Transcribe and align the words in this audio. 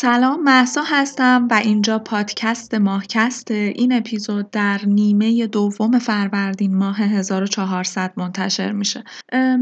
سلام 0.00 0.42
محسا 0.42 0.82
هستم 0.86 1.48
و 1.50 1.54
اینجا 1.54 1.98
پادکست 1.98 2.74
ماهکست. 2.74 3.50
این 3.50 3.92
اپیزود 3.92 4.50
در 4.50 4.80
نیمه 4.86 5.46
دوم 5.46 5.98
فروردین 5.98 6.76
ماه 6.76 6.96
1400 6.96 8.12
منتشر 8.16 8.72
میشه. 8.72 9.04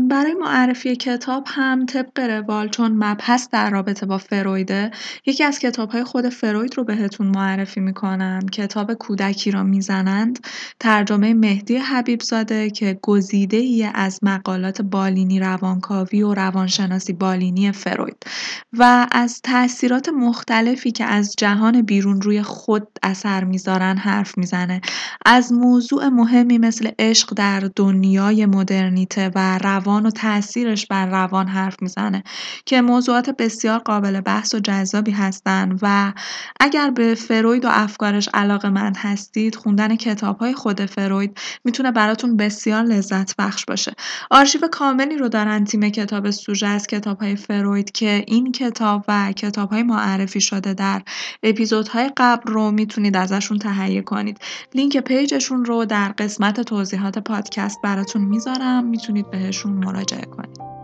برای 0.09 0.35
معرفی 0.41 0.97
کتاب 0.97 1.45
هم 1.47 1.87
طبق 1.87 2.21
روال 2.21 2.69
چون 2.69 2.93
مبحث 2.93 3.49
در 3.53 3.71
رابطه 3.71 4.07
با 4.07 4.19
فرویده 4.19 4.91
یکی 5.27 5.45
از 5.45 5.59
کتاب 5.59 5.91
های 5.91 6.05
خود 6.05 6.29
فروید 6.29 6.77
رو 6.77 6.85
بهتون 6.85 7.27
معرفی 7.27 7.81
می‌کنم. 7.81 8.41
کتاب 8.53 8.95
کودکی 8.95 9.51
را 9.51 9.63
می‌زنند. 9.63 10.47
ترجمه 10.81 11.35
مهدی 11.35 11.77
حبیب 11.77 12.21
زاده 12.23 12.71
که 12.71 12.99
گزیده 13.03 13.57
ای 13.57 13.89
از 13.95 14.21
مقالات 14.23 14.83
بالینی 14.83 15.41
روانکاوی 15.41 16.23
و 16.23 16.35
روانشناسی 16.35 17.13
بالینی 17.13 17.73
فروید. 17.73 18.27
و 18.73 19.07
از 19.13 19.41
تاثیرات 19.43 20.09
مختلفی 20.27 20.93
که 20.93 21.05
از 21.05 21.35
جهان 21.39 21.83
بیرون 21.83 22.23
روی 22.23 22.43
خود 22.43 22.89
اثر 23.03 23.45
می‌ذارن 23.45 23.97
حرف 23.97 24.39
می‌زنه. 24.39 24.81
از 25.27 25.53
موضوع 25.53 26.09
مهمی 26.09 26.59
مثل 26.59 26.91
عشق 26.99 27.35
در 27.35 27.61
دنیای 27.77 28.47
مدرنیته 28.47 29.31
و 29.35 29.59
روان 29.59 30.07
و 30.07 30.11
تاثیرش 30.11 30.87
بر 30.87 31.07
روان 31.07 31.49
حرف 31.49 31.77
می‌زنه 31.83 32.23
که 32.65 32.81
موضوعات 32.81 33.31
بسیار 33.31 33.79
قابل 33.79 34.21
بحث 34.21 34.55
و 34.55 34.59
جذابی 34.59 35.11
هستند 35.11 35.79
و 35.83 36.13
اگر 36.61 36.91
به 36.91 37.15
فروید 37.15 37.65
و 37.65 37.69
افکارش 37.71 38.29
علاقه 38.35 38.69
مند 38.69 38.97
هستید 38.97 39.55
خوندن 39.55 39.97
کتاب 39.97 40.39
های 40.39 40.55
خود 40.55 40.87
فروید 40.87 41.39
می‌تونه 41.65 41.93
براتون 41.93 42.37
بسیار 42.37 42.83
لذت 42.83 43.37
بخش 43.37 43.65
باشه. 43.65 43.93
آرشیو 44.31 44.69
کاملی 44.73 45.17
رو 45.17 45.29
دارن 45.29 45.65
تیم 45.65 45.89
کتاب 45.89 46.31
سوژه 46.31 46.67
از 46.67 46.87
کتاب 46.87 47.21
های 47.21 47.37
فروید 47.37 47.93
که 47.93 48.25
این 48.27 48.53
کتاب 48.53 49.05
و 49.09 49.33
کتاب 49.33 49.71
های 49.71 49.83
معرفی 50.17 50.41
شده 50.41 50.75
در 50.75 51.03
اپیزودهای 51.43 52.11
قبل 52.17 52.53
رو 52.53 52.71
می‌تونید 52.71 53.17
ازشون 53.17 53.59
تهیه 53.59 54.03
کنید. 54.03 54.39
لینک 54.75 54.97
پیجشون 54.97 55.65
رو 55.65 55.85
در 55.85 56.09
قسمت 56.09 56.61
توضیحات 56.61 57.19
پادکست 57.19 57.83
براتون 57.83 58.23
می‌ذارم. 58.23 58.85
می‌تونید 58.85 59.31
بهشون 59.31 59.73
مراجعه 59.73 60.25
کنید. 60.25 60.76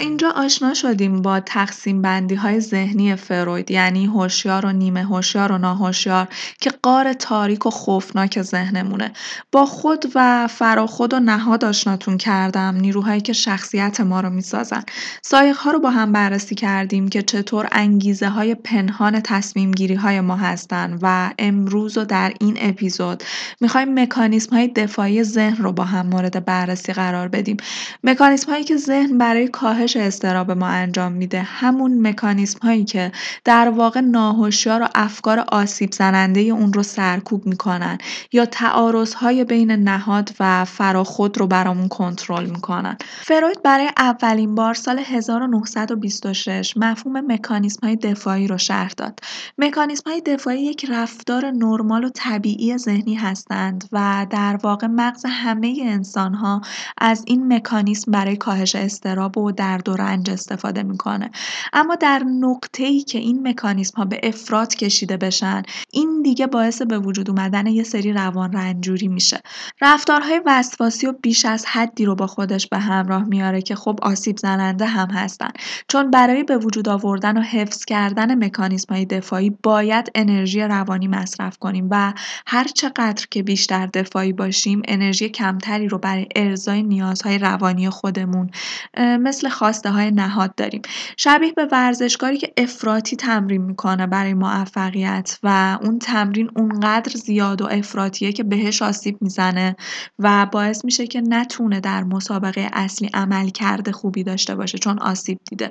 اینجا 0.00 0.30
آشنا 0.30 0.74
شدیم 0.74 1.22
با 1.22 1.40
تقسیم 1.40 2.02
بندی 2.02 2.34
های 2.34 2.60
ذهنی 2.60 3.16
فروید 3.16 3.70
یعنی 3.70 4.06
هوشیار 4.06 4.66
و 4.66 4.72
نیمه 4.72 5.04
هوشیار 5.04 5.52
و 5.52 5.58
ناهوشیار 5.58 6.28
که 6.60 6.70
قار 6.82 7.12
تاریک 7.12 7.66
و 7.66 7.70
خوفناک 7.70 8.42
ذهنمونه. 8.42 9.12
با 9.52 9.66
خود 9.66 10.12
و 10.14 10.46
فراخود 10.46 11.14
و 11.14 11.20
نهاد 11.20 11.64
آشناتون 11.64 12.16
کردم 12.16 12.76
نیروهایی 12.80 13.20
که 13.20 13.32
شخصیت 13.32 14.00
ما 14.00 14.20
رو 14.20 14.30
می‌سازن. 14.30 14.82
سایق 15.22 15.56
ها 15.56 15.70
رو 15.70 15.80
با 15.80 15.90
هم 15.90 16.12
بررسی 16.12 16.54
کردیم 16.54 17.08
که 17.08 17.22
چطور 17.22 17.68
انگیزه 17.72 18.28
های 18.28 18.54
پنهان 18.54 19.20
تصمیم 19.20 19.70
گیری 19.70 19.94
های 19.94 20.20
ما 20.20 20.36
هستن 20.36 20.98
و 21.02 21.30
امروز 21.38 21.98
و 21.98 22.04
در 22.04 22.32
این 22.40 22.56
اپیزود 22.60 23.22
می‌خوایم 23.60 24.02
مکانیسم 24.02 24.56
های 24.56 24.68
دفاعی 24.68 25.22
ذهن 25.22 25.62
رو 25.62 25.72
با 25.72 25.84
هم 25.84 26.06
مورد 26.06 26.44
بررسی 26.44 26.92
قرار 26.92 27.28
بدیم. 27.28 27.56
مکانیسم 28.04 28.52
هایی 28.52 28.64
که 28.64 28.76
ذهن 28.76 29.18
برای 29.18 29.48
کاهش 29.48 29.89
استراب 29.96 30.50
ما 30.50 30.66
انجام 30.66 31.12
میده. 31.12 31.42
همون 31.42 32.06
مکانیسم 32.06 32.58
هایی 32.58 32.84
که 32.84 33.12
در 33.44 33.68
واقع 33.68 34.00
ناهوشیار 34.00 34.82
و 34.82 34.88
افکار 34.94 35.44
آسیب 35.48 35.92
زننده 35.92 36.40
اون 36.40 36.72
رو 36.72 36.82
سرکوب 36.82 37.46
می‌کنن 37.46 37.98
یا 38.32 38.46
تعارض 38.46 39.14
های 39.14 39.44
بین 39.44 39.70
نهاد 39.70 40.30
و 40.40 40.64
فراخود 40.64 41.38
رو 41.38 41.46
برامون 41.46 41.88
کنترل 41.88 42.46
می‌کنن. 42.46 42.96
فروید 43.22 43.62
برای 43.62 43.90
اولین 43.96 44.54
بار 44.54 44.74
سال 44.74 44.98
1926 44.98 46.76
مفهوم 46.76 47.32
مکانیسم 47.32 47.86
های 47.86 47.96
دفاعی 47.96 48.46
رو 48.46 48.58
شرح 48.58 48.92
داد. 48.96 49.20
مکانیسم 49.58 50.10
های 50.10 50.20
دفاعی 50.20 50.62
یک 50.62 50.86
رفتار 50.88 51.50
نرمال 51.50 52.04
و 52.04 52.10
طبیعی 52.14 52.78
ذهنی 52.78 53.14
هستند 53.14 53.88
و 53.92 54.26
در 54.30 54.58
واقع 54.62 54.86
مغز 54.86 55.26
همه 55.28 55.76
انسان 55.82 56.34
ها 56.34 56.60
از 56.98 57.24
این 57.26 57.52
مکانیسم 57.52 58.12
برای 58.12 58.36
کاهش 58.36 58.74
استراب 58.74 59.38
و 59.38 59.52
درد 59.80 59.88
و 59.88 60.02
رنج 60.02 60.30
استفاده 60.30 60.82
می‌کنه. 60.82 61.30
اما 61.72 61.94
در 61.94 62.18
نقطه 62.18 62.84
ای 62.84 63.02
که 63.02 63.18
این 63.18 63.48
مکانیسم 63.48 63.96
ها 63.96 64.04
به 64.04 64.20
افراد 64.22 64.74
کشیده 64.74 65.16
بشن 65.16 65.62
این 65.90 66.22
دیگه 66.22 66.46
باعث 66.46 66.82
به 66.82 66.98
وجود 66.98 67.30
اومدن 67.30 67.66
یه 67.66 67.82
سری 67.82 68.12
روان 68.12 68.52
رنجوری 68.52 69.08
میشه. 69.08 69.40
رفتارهای 69.80 70.40
وسواسی 70.46 71.06
و 71.06 71.12
بیش 71.22 71.44
از 71.44 71.66
حدی 71.66 72.04
رو 72.04 72.14
با 72.14 72.26
خودش 72.26 72.66
به 72.66 72.78
همراه 72.78 73.24
میاره 73.24 73.62
که 73.62 73.74
خب 73.74 73.98
آسیب 74.02 74.36
زننده 74.36 74.86
هم 74.86 75.10
هستن. 75.10 75.50
چون 75.88 76.10
برای 76.10 76.42
به 76.42 76.56
وجود 76.56 76.88
آوردن 76.88 77.38
و 77.38 77.40
حفظ 77.40 77.84
کردن 77.84 78.44
مکانیسم 78.44 78.94
های 78.94 79.04
دفاعی 79.04 79.50
باید 79.62 80.10
انرژی 80.14 80.60
روانی 80.60 81.08
مصرف 81.08 81.58
کنیم 81.58 81.88
و 81.90 82.12
هر 82.46 82.64
چقدر 82.64 83.26
که 83.30 83.42
بیشتر 83.42 83.86
دفاعی 83.86 84.32
باشیم 84.32 84.82
انرژی 84.84 85.28
کمتری 85.28 85.88
رو 85.88 85.98
برای 85.98 86.26
ارزای 86.36 86.82
نیازهای 86.82 87.38
روانی 87.38 87.90
خودمون 87.90 88.50
مثل 88.98 89.48
خواسته 89.70 89.90
های 89.90 90.10
نهاد 90.10 90.54
داریم. 90.54 90.82
شبیه 91.16 91.52
به 91.52 91.68
ورزشکاری 91.72 92.38
که 92.38 92.52
افراطی 92.56 93.16
تمرین 93.16 93.62
می‌کنه 93.62 94.06
برای 94.06 94.34
موفقیت 94.34 95.38
و 95.42 95.78
اون 95.82 95.98
تمرین 95.98 96.50
اونقدر 96.56 97.12
زیاد 97.12 97.62
و 97.62 97.66
افراطیه 97.66 98.32
که 98.32 98.42
بهش 98.42 98.82
آسیب 98.82 99.22
می‌زنه 99.22 99.76
و 100.18 100.46
باعث 100.46 100.84
میشه 100.84 101.06
که 101.06 101.20
نتونه 101.20 101.80
در 101.80 102.04
مسابقه 102.04 102.70
اصلی 102.72 103.10
عمل 103.14 103.48
کرده 103.48 103.92
خوبی 103.92 104.24
داشته 104.24 104.54
باشه 104.54 104.78
چون 104.78 104.98
آسیب 104.98 105.38
دیده. 105.50 105.70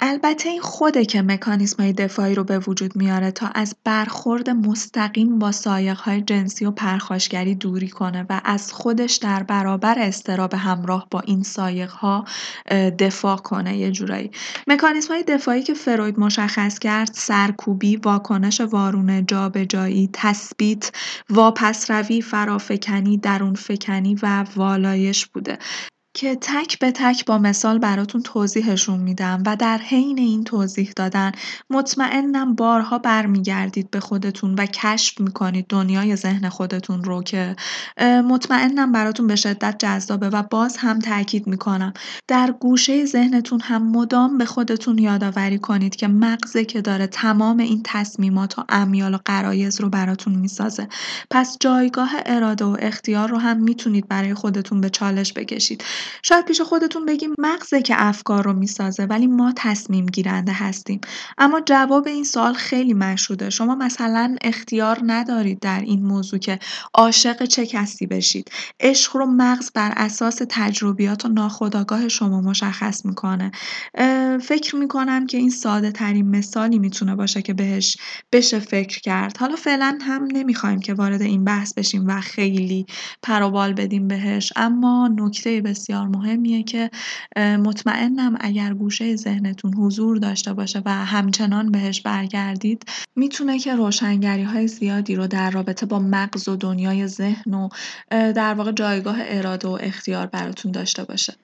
البته 0.00 0.48
این 0.48 0.60
خوده 0.60 1.04
که 1.04 1.24
های 1.78 1.92
دفاعی 1.92 2.34
رو 2.34 2.44
به 2.44 2.58
وجود 2.58 2.96
میاره 2.96 3.30
تا 3.30 3.46
از 3.46 3.76
برخورد 3.84 4.50
مستقیم 4.50 5.38
با 5.38 5.52
های 6.04 6.22
جنسی 6.22 6.64
و 6.64 6.70
پرخاشگری 6.70 7.54
دوری 7.54 7.88
کنه 7.88 8.26
و 8.30 8.40
از 8.44 8.72
خودش 8.72 9.16
در 9.16 9.42
برابر 9.42 9.98
استراب 9.98 10.54
همراه 10.54 11.06
با 11.10 11.20
این 11.20 11.44
ها 11.86 12.24
دفاع 12.98 13.36
کنه 13.36 13.76
یه 13.76 13.90
جورایی. 13.90 14.30
های 15.08 15.22
دفاعی 15.22 15.62
که 15.62 15.74
فروید 15.74 16.18
مشخص 16.18 16.78
کرد 16.78 17.10
سرکوبی، 17.12 17.96
واکنش 17.96 18.60
وارونه، 18.60 19.22
جابجایی، 19.22 20.10
تثبیت، 20.12 20.92
واپسروی، 21.30 22.22
فرافکنی، 22.22 23.18
درونفکنی 23.18 24.16
و 24.22 24.44
والایش 24.56 25.26
بوده. 25.26 25.58
که 26.18 26.38
تک 26.40 26.78
به 26.78 26.92
تک 26.92 27.24
با 27.24 27.38
مثال 27.38 27.78
براتون 27.78 28.22
توضیحشون 28.22 29.00
میدم 29.00 29.42
و 29.46 29.56
در 29.56 29.78
حین 29.78 30.18
این 30.18 30.44
توضیح 30.44 30.92
دادن 30.96 31.32
مطمئنم 31.70 32.54
بارها 32.54 32.98
برمیگردید 32.98 33.90
به 33.90 34.00
خودتون 34.00 34.54
و 34.54 34.66
کشف 34.66 35.20
می‌کنید 35.20 35.66
دنیای 35.68 36.16
ذهن 36.16 36.48
خودتون 36.48 37.04
رو 37.04 37.22
که 37.22 37.56
مطمئنم 38.00 38.92
براتون 38.92 39.26
به 39.26 39.36
شدت 39.36 39.76
جذابه 39.78 40.28
و 40.28 40.42
باز 40.42 40.76
هم 40.76 40.98
تاکید 40.98 41.46
می‌کنم. 41.46 41.92
در 42.28 42.54
گوشه 42.60 43.04
ذهنتون 43.04 43.60
هم 43.60 43.90
مدام 43.90 44.38
به 44.38 44.44
خودتون 44.44 44.98
یادآوری 44.98 45.58
کنید 45.58 45.96
که 45.96 46.08
مغزه 46.08 46.64
که 46.64 46.80
داره 46.80 47.06
تمام 47.06 47.58
این 47.58 47.80
تصمیمات 47.84 48.58
و 48.58 48.64
امیال 48.68 49.14
و 49.14 49.18
قرایز 49.24 49.80
رو 49.80 49.88
براتون 49.88 50.34
می‌سازه. 50.34 50.88
پس 51.30 51.56
جایگاه 51.60 52.10
اراده 52.26 52.64
و 52.64 52.76
اختیار 52.80 53.28
رو 53.28 53.38
هم 53.38 53.56
می‌تونید 53.62 54.08
برای 54.08 54.34
خودتون 54.34 54.80
به 54.80 54.90
چالش 54.90 55.32
بکشید. 55.32 55.84
شاید 56.22 56.44
پیش 56.44 56.60
خودتون 56.60 57.06
بگیم 57.06 57.34
مغزه 57.38 57.82
که 57.82 57.94
افکار 57.98 58.44
رو 58.44 58.52
می‌سازه 58.52 59.04
ولی 59.04 59.26
ما 59.26 59.52
تصمیم 59.56 60.06
گیرنده 60.06 60.52
هستیم. 60.52 61.00
اما 61.38 61.60
جواب 61.60 62.06
این 62.06 62.24
سوال 62.24 62.54
خیلی 62.54 62.94
مشهوده. 62.94 63.50
شما 63.50 63.74
مثلا 63.74 64.36
اختیار 64.42 64.98
ندارید 65.02 65.60
در 65.60 65.80
این 65.80 66.06
موضوع 66.06 66.38
که 66.38 66.58
عاشق 66.94 67.44
چه 67.44 67.66
کسی 67.66 68.06
بشید. 68.06 68.50
عشق 68.80 69.16
رو 69.16 69.26
مغز 69.26 69.70
بر 69.74 69.92
اساس 69.96 70.42
تجربیات 70.48 71.24
و 71.24 71.28
ناخودآگاه 71.28 72.08
شما 72.08 72.40
مشخص 72.40 73.04
می‌کنه. 73.06 73.50
فکر 74.42 74.76
می‌کنم 74.76 75.26
که 75.26 75.38
این 75.38 75.50
ساده 75.50 75.92
ترین 75.92 76.30
مثالی 76.30 76.78
می‌تونه 76.78 77.14
باشه 77.14 77.42
که 77.42 77.54
بهش 77.54 77.96
بشه 78.32 78.58
فکر 78.58 79.00
کرد. 79.00 79.36
حالا 79.36 79.56
فعلا 79.56 79.98
هم 80.02 80.28
نمی‌خوایم 80.32 80.80
که 80.80 80.94
وارد 80.94 81.22
این 81.22 81.44
بحث 81.44 81.74
بشیم 81.74 82.04
و 82.06 82.20
خیلی 82.20 82.86
پروبال 83.22 83.72
بدیم 83.72 84.08
بهش 84.08 84.52
اما 84.56 85.08
نکته 85.16 85.60
بسیار 85.60 85.97
بسیار 85.98 86.08
مهمیه 86.08 86.62
که 86.62 86.90
مطمئنم 87.36 88.36
اگر 88.40 88.74
گوشه 88.74 89.16
ذهنتون 89.16 89.74
حضور 89.74 90.16
داشته 90.16 90.52
باشه 90.52 90.82
و 90.84 90.90
همچنان 90.90 91.72
بهش 91.72 92.00
برگردید 92.00 92.84
می‌تونه 93.16 93.58
که 93.58 93.74
روشنگری 93.74 94.42
های 94.42 94.68
زیادی 94.68 95.16
رو 95.16 95.26
در 95.26 95.50
رابطه 95.50 95.86
با 95.86 95.98
مغز 95.98 96.48
و 96.48 96.56
دنیای 96.56 97.06
ذهن 97.06 97.54
و 97.54 97.68
در 98.10 98.54
واقع 98.54 98.72
جایگاه 98.72 99.16
اراده 99.20 99.68
و 99.68 99.78
اختیار 99.80 100.26
براتون 100.26 100.72
داشته 100.72 101.04
باشه. 101.04 101.34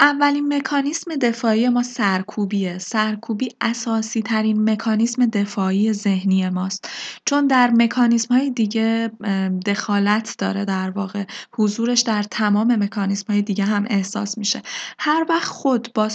اولین 0.00 0.54
مکانیسم 0.54 1.16
دفاعی 1.16 1.68
ما 1.68 1.82
سرکوبیه. 1.82 2.78
سرکوبی 2.78 3.48
اساسی 3.60 4.22
ترین 4.22 4.70
مکانیسم 4.70 5.26
دفاعی 5.26 5.92
ذهنی 5.92 6.48
ماست. 6.48 6.88
چون 7.24 7.46
در 7.46 7.72
های 8.30 8.50
دیگه 8.50 9.10
دخالت 9.66 10.34
داره 10.38 10.64
در 10.64 10.90
واقع. 10.90 11.24
حضورش 11.52 12.00
در 12.00 12.22
تمام 12.22 12.88
های 13.28 13.42
دیگه 13.42 13.64
هم 13.64 13.84
احساس 13.90 14.38
میشه. 14.38 14.62
هر 14.98 15.26
وقت 15.28 15.48
خود 15.48 15.92
با 15.94 16.08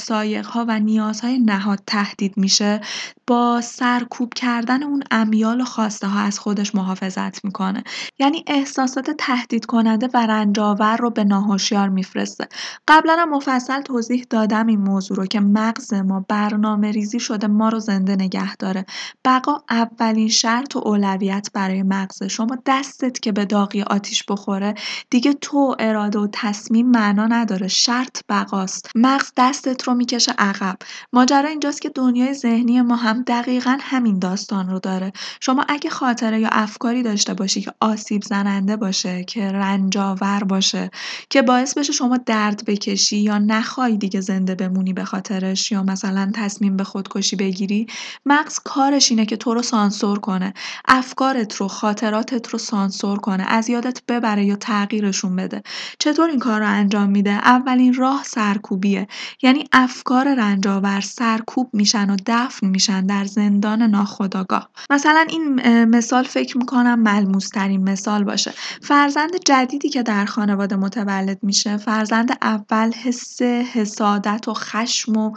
ها 0.44 0.66
و 0.68 0.80
نیازهای 0.80 1.40
نهاد 1.40 1.80
تهدید 1.88 2.38
میشه، 2.38 2.82
با 3.28 3.62
سرکوب 3.62 4.34
کردن 4.34 4.84
اون 4.84 5.04
امیال 5.12 5.62
و 5.62 5.66
خواسته 5.66 6.08
ها 6.08 6.20
از 6.20 6.40
خودش 6.40 6.76
محافظت 6.76 7.46
می‌کنه. 7.46 7.84
یعنی 8.20 8.44
احساسات 8.48 9.12
تهدید 9.12 9.66
کننده 9.66 10.10
و 10.14 10.18
رنجاور 10.18 10.98
رو 10.98 11.10
به 11.10 11.24
ناهشیار 11.24 11.90
میفرسته. 11.90 12.48
قبلا 12.88 13.16
هم 13.20 13.30
مفصل 13.30 13.73
توضیح 13.82 14.26
دادم 14.30 14.68
این 14.68 14.80
موضوع 14.80 15.18
رو 15.18 15.26
که 15.26 15.40
مغز 15.40 15.94
ما 15.94 16.26
برنامه 16.28 16.92
ریزی 16.92 17.20
شده 17.20 17.48
ما 17.48 17.70
رو 17.70 17.80
زنده 17.80 18.16
نگه 18.16 18.56
داره. 18.56 18.86
بقا 19.26 19.58
اولین 19.70 20.30
شرط 20.30 20.76
و 20.76 20.80
اولویت 20.80 21.50
برای 21.54 21.84
مغز 21.84 22.24
شما 22.24 22.58
دستت 22.66 23.20
که 23.20 23.32
به 23.32 23.46
داغی 23.46 23.82
آتیش 23.82 24.24
بخوره. 24.30 24.74
دیگه 25.10 25.34
تو 25.34 25.76
اراده 25.80 26.20
و 26.20 26.28
تصمیم 26.32 26.88
معنا 26.92 27.28
نداره. 27.28 27.68
شرط 27.68 28.20
بقاست. 28.30 28.90
مغز 28.96 29.32
دستت 29.38 29.84
رو 29.84 29.94
می‌کشه 29.94 30.32
عقب. 30.38 30.78
ماجرا 31.14 31.50
اینجاست 31.50 31.82
که 31.82 31.90
دنیای 31.90 32.34
ذهنی 32.34 32.82
ما 32.82 32.96
هم 32.96 33.24
دقیقا 33.28 33.78
همین 33.82 34.20
داستان 34.20 34.70
رو 34.70 34.80
داره. 34.80 35.12
شما 35.40 35.66
اگه 35.68 35.90
خاطره 35.90 36.40
یا 36.40 36.50
افکاری 36.52 37.04
داشته 37.04 37.34
باشی 37.34 37.62
که 37.62 37.74
آسیب 37.80 38.24
زننده 38.24 38.78
باشه 38.78 39.24
که 39.24 39.52
رنجاور 39.52 40.44
باشه 40.44 40.92
که 41.30 41.42
باعث 41.42 41.78
بشه 41.78 41.94
شما 41.94 42.18
درد 42.18 42.66
بکشی 42.66 43.18
یا 43.18 43.38
نخوای 43.64 43.98
دیگه 43.98 44.22
زنده 44.22 44.56
بمونی 44.56 44.94
به 44.94 45.04
خاطرش 45.04 45.72
یا 45.72 45.84
مثلا 45.84 46.32
تصمیم 46.34 46.78
به 46.78 46.84
خودکشی 46.84 47.36
بگیری 47.36 47.88
مغز 48.26 48.60
کارش 48.60 49.12
اینه 49.12 49.26
که 49.26 49.38
تو 49.38 49.54
رو 49.54 49.62
سانسور 49.62 50.20
کنه. 50.20 50.54
افکارت 50.86 51.56
رو 51.56 51.68
خاطراتت 51.68 52.48
رو 52.48 52.60
سانسور 52.60 53.20
کنه. 53.20 53.44
از 53.48 53.70
یادت 53.70 54.02
ببره 54.08 54.46
یا 54.46 54.56
تغییرشون 54.56 55.36
بده. 55.36 55.64
چطور 56.00 56.30
این 56.30 56.40
کار 56.40 56.60
رو 56.60 56.68
انجام 56.68 57.10
میده؟ 57.10 57.32
اولین 57.32 57.94
راه 57.94 58.24
سرکوبیه. 58.24 59.08
یعنی 59.42 59.68
افکار 59.72 60.36
رنجاور 60.36 61.02
سرکوب 61.02 61.70
میشن 61.74 62.10
و 62.10 62.16
دفن 62.26 62.68
میشن 62.68 63.06
در 63.06 63.26
زندان 63.26 63.82
ناخودآگاه. 63.82 64.70
مثلا 64.90 65.26
این 65.30 65.86
مثال 65.86 66.24
فکر 66.24 66.58
می‌کنم 66.58 67.00
ملموس 67.00 67.50
ترین 67.50 67.90
مثال 67.90 68.24
باشه. 68.24 68.54
فرزند 68.82 69.32
جدیدی 69.46 69.90
که 69.90 70.04
در 70.04 70.26
خانواده 70.26 70.76
متولد 70.76 71.40
میشه 71.42 71.78
فرزند 71.78 72.38
اول 72.42 72.92
حس 72.92 73.42
حسادت 73.62 74.48
و 74.48 74.54
خشم 74.54 75.18
و 75.18 75.36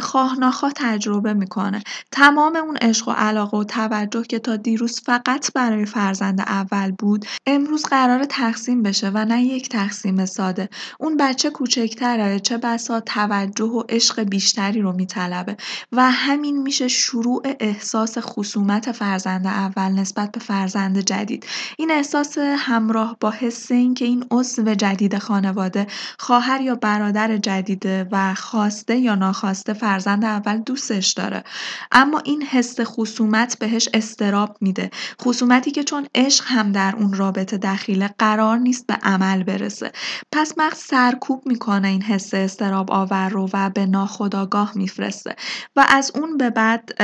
خواه 0.00 0.72
تجربه 0.74 1.32
می‌کنه. 1.32 1.82
تمام 2.12 2.56
اون 2.56 2.76
عشق 2.76 3.08
و 3.08 3.10
علاقه 3.10 3.56
و 3.58 3.64
توجه 3.64 4.22
که 4.22 4.38
تا 4.38 4.56
دیروز 4.56 5.00
فقط 5.00 5.52
برای 5.52 5.86
فرزند 5.86 6.40
اول 6.40 6.90
بود 6.90 7.26
امروز 7.46 7.84
قرار 7.84 8.24
تقسیم 8.24 8.82
بشه 8.82 9.10
و 9.14 9.24
نه 9.24 9.42
یک 9.42 9.68
تقسیم 9.68 10.26
ساده. 10.26 10.68
اون 10.98 11.16
بچه 11.16 11.50
کوچکتره 11.50 12.40
چه 12.40 12.58
بسا 12.58 13.00
توجه 13.00 13.64
و 13.64 13.82
عشق 13.88 14.22
بیشتری 14.22 14.80
رو 14.80 14.92
میطلبه 14.92 15.56
و 15.92 16.10
همین 16.10 16.62
میشه 16.62 16.88
شروع 16.88 17.42
احساس 17.60 18.18
خصومت 18.18 18.92
فرزند 18.92 19.46
اول 19.46 19.92
نسبت 19.92 20.32
به 20.32 20.40
فرزند 20.40 20.98
جدید. 20.98 21.46
این 21.78 21.90
احساس 21.90 22.38
همراه 22.38 23.16
با 23.20 23.30
حس 23.30 23.70
این 23.70 23.94
که 23.94 24.04
این 24.04 24.24
عضو 24.30 24.74
جدید 24.74 25.18
خانواده 25.18 25.86
خواهر 26.18 26.60
یا 26.60 26.74
برادر 26.74 27.36
جدیده 27.44 28.08
و 28.12 28.34
خواسته 28.34 28.96
یا 28.96 29.14
ناخواسته 29.14 29.72
فرزند 29.72 30.24
اول 30.24 30.58
دوستش 30.58 31.12
داره. 31.12 31.44
اما 31.92 32.18
این 32.18 32.42
حس 32.42 32.80
خصومت 32.80 33.58
بهش 33.58 33.88
استراب 33.94 34.56
میده. 34.60 34.90
خصومتی 35.22 35.70
که 35.70 35.84
چون 35.84 36.06
عشق 36.14 36.44
هم 36.46 36.72
در 36.72 36.94
اون 36.98 37.12
رابطه 37.12 37.58
دخیله 37.58 38.10
قرار 38.18 38.58
نیست 38.58 38.86
به 38.86 38.94
عمل 38.94 39.42
برسه. 39.42 39.92
پس 40.32 40.54
مغز 40.58 40.78
سرکوب 40.78 41.42
می‌کنه 41.46 41.88
این 41.88 42.02
حس 42.02 42.34
استراب 42.34 42.90
آور 42.90 43.28
رو 43.28 43.48
و 43.52 43.70
به 43.70 43.86
ناخداگاه 43.86 44.72
میفرسته. 44.74 45.36
و 45.76 45.86
از 45.88 46.12
اون 46.14 46.36
به 46.36 46.50
بعد 46.50 47.02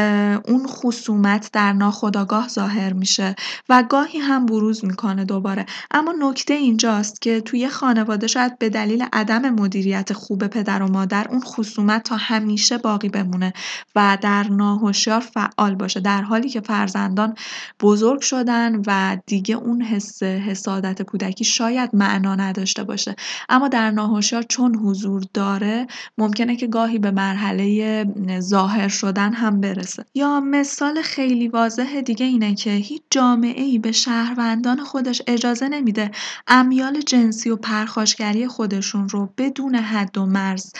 اون 0.48 0.66
خصومت 0.66 1.50
در 1.52 1.72
ناخداگاه 1.72 2.48
ظاهر 2.48 2.92
میشه 2.92 3.34
و 3.69 3.82
گاهی 3.82 4.19
هم 4.19 4.46
بروز 4.46 4.84
می‌کنه 4.84 5.25
دوباره. 5.25 5.66
اما 5.90 6.14
نکته 6.20 6.54
اینجاست 6.54 7.20
که 7.20 7.40
توی 7.40 7.69
خانواده 7.69 8.26
شاید 8.26 8.58
به 8.58 8.69
دلیل 8.69 9.04
عدم 9.12 9.50
مدیریت 9.50 10.12
خوب 10.31 10.47
پدر 10.47 10.82
و 10.82 10.88
مادر 10.88 11.29
اون 11.29 11.41
خصومت 11.41 12.03
تا 12.03 12.17
همیشه 12.17 12.79
باقی 12.79 13.09
بمونه 13.09 13.53
و 13.97 14.19
در 14.21 14.43
ناهشیار 14.43 15.21
فعال 15.21 15.75
باشه 15.75 16.00
در 16.00 16.23
حالی 16.23 16.49
که 16.49 16.61
فرزندان 16.61 17.35
بزرگ 17.81 18.21
شدن 18.21 18.82
و 18.87 19.17
دیگه 19.27 19.55
اون 19.55 19.82
حس 19.82 20.23
حسادت 20.23 21.03
کودکی 21.03 21.44
شاید 21.44 21.91
معنا 21.93 22.35
نداشته 22.35 22.85
باشه. 22.85 23.17
اما 23.49 23.69
در 23.69 23.91
ناهشیار 23.91 24.43
چون 24.43 24.75
حضور 24.75 25.23
داره 25.35 25.87
ممکنه 26.19 26.56
که 26.56 26.67
گاهی 26.67 26.99
به 26.99 27.11
مرحله 27.11 28.06
ظاهر 28.41 28.88
شدن 28.88 29.33
هم 29.33 29.61
برسه. 29.61 30.05
یا 30.15 30.41
مثال 30.41 31.03
خیلی 31.03 31.49
واضح 31.49 32.00
دیگه 32.00 32.26
اینه 32.26 32.55
که 32.55 32.71
هیچ 32.71 33.03
جامعه 33.11 33.62
ای 33.62 33.79
به 33.79 33.93
شهروندان 33.93 34.85
خودش 34.85 35.23
اجازه 35.26 35.69
نمیده 35.69 36.11
امیال 36.47 37.00
جنسی 37.00 37.50
و 37.50 37.56
پرخاشگری 37.56 38.49
خودشون 38.49 39.09
رو 39.09 39.33
بدون 39.38 39.75
حد 39.75 40.10
و 40.19 40.27
مرز 40.27 40.73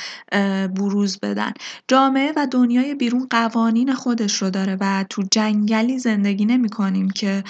بروز 0.75 1.19
بدن. 1.19 1.53
جامعه 1.89 2.33
و 2.37 2.47
دنیای 2.51 2.95
بیرون 2.95 3.27
قوانین 3.31 3.95
خودش 3.95 4.43
رو 4.43 4.51
داره 4.51 4.77
و 4.81 5.05
تو 5.11 5.23
جنگلی 5.31 5.99
زندگی 5.99 6.45
نمی 6.45 6.69
کنیم 6.69 7.11
که 7.11 7.45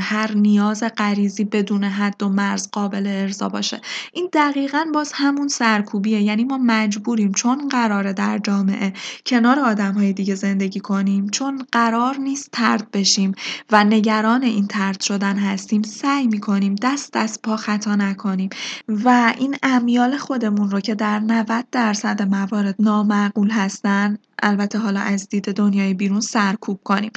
هر 0.00 0.32
نیاز 0.34 0.82
غریزی 0.96 1.44
بدون 1.44 1.84
حد 1.84 2.22
و 2.22 2.28
مرز 2.28 2.70
قابل 2.70 3.06
ارضا 3.06 3.48
باشه. 3.48 3.80
این 4.12 4.28
دقیقا 4.32 4.84
باز 4.94 5.12
همون 5.14 5.48
سرکوبیه. 5.48 6.22
یعنی 6.22 6.44
ما 6.44 6.58
مجبوریم 6.58 7.32
چون 7.32 7.68
قراره 7.68 8.12
در 8.12 8.38
جامعه 8.38 8.92
کنار 9.26 9.58
آدم 9.58 9.94
های 9.94 10.12
دیگه 10.12 10.34
زندگی 10.34 10.80
کنیم 10.80 11.28
چون 11.28 11.66
قرار 11.72 12.16
نیست 12.16 12.48
ترد 12.52 12.90
بشیم 12.90 13.34
و 13.72 13.84
نگران 13.84 14.42
این 14.42 14.66
ترد 14.66 15.00
شدن 15.00 15.36
هستیم 15.36 15.82
سعی 15.82 16.26
می‌کنیم 16.26 16.74
دست 16.82 17.16
از 17.16 17.42
پا 17.42 17.56
خطا 17.56 17.96
نکنیم. 17.96 18.50
و 18.88 19.34
این 19.38 19.56
امیال 19.62 20.16
خودمون 20.16 20.70
رو 20.70 20.80
که 20.80 20.94
در 21.04 21.20
90 21.20 21.66
درصد 21.72 22.22
موارد 22.22 22.74
نامعقول 22.78 23.50
هستن 23.50 24.18
البته 24.44 24.78
حالا 24.78 25.00
از 25.00 25.28
دید 25.28 25.52
دنیای 25.52 25.94
بیرون 25.94 26.20
سرکوب 26.20 26.80
کنیم. 26.84 27.10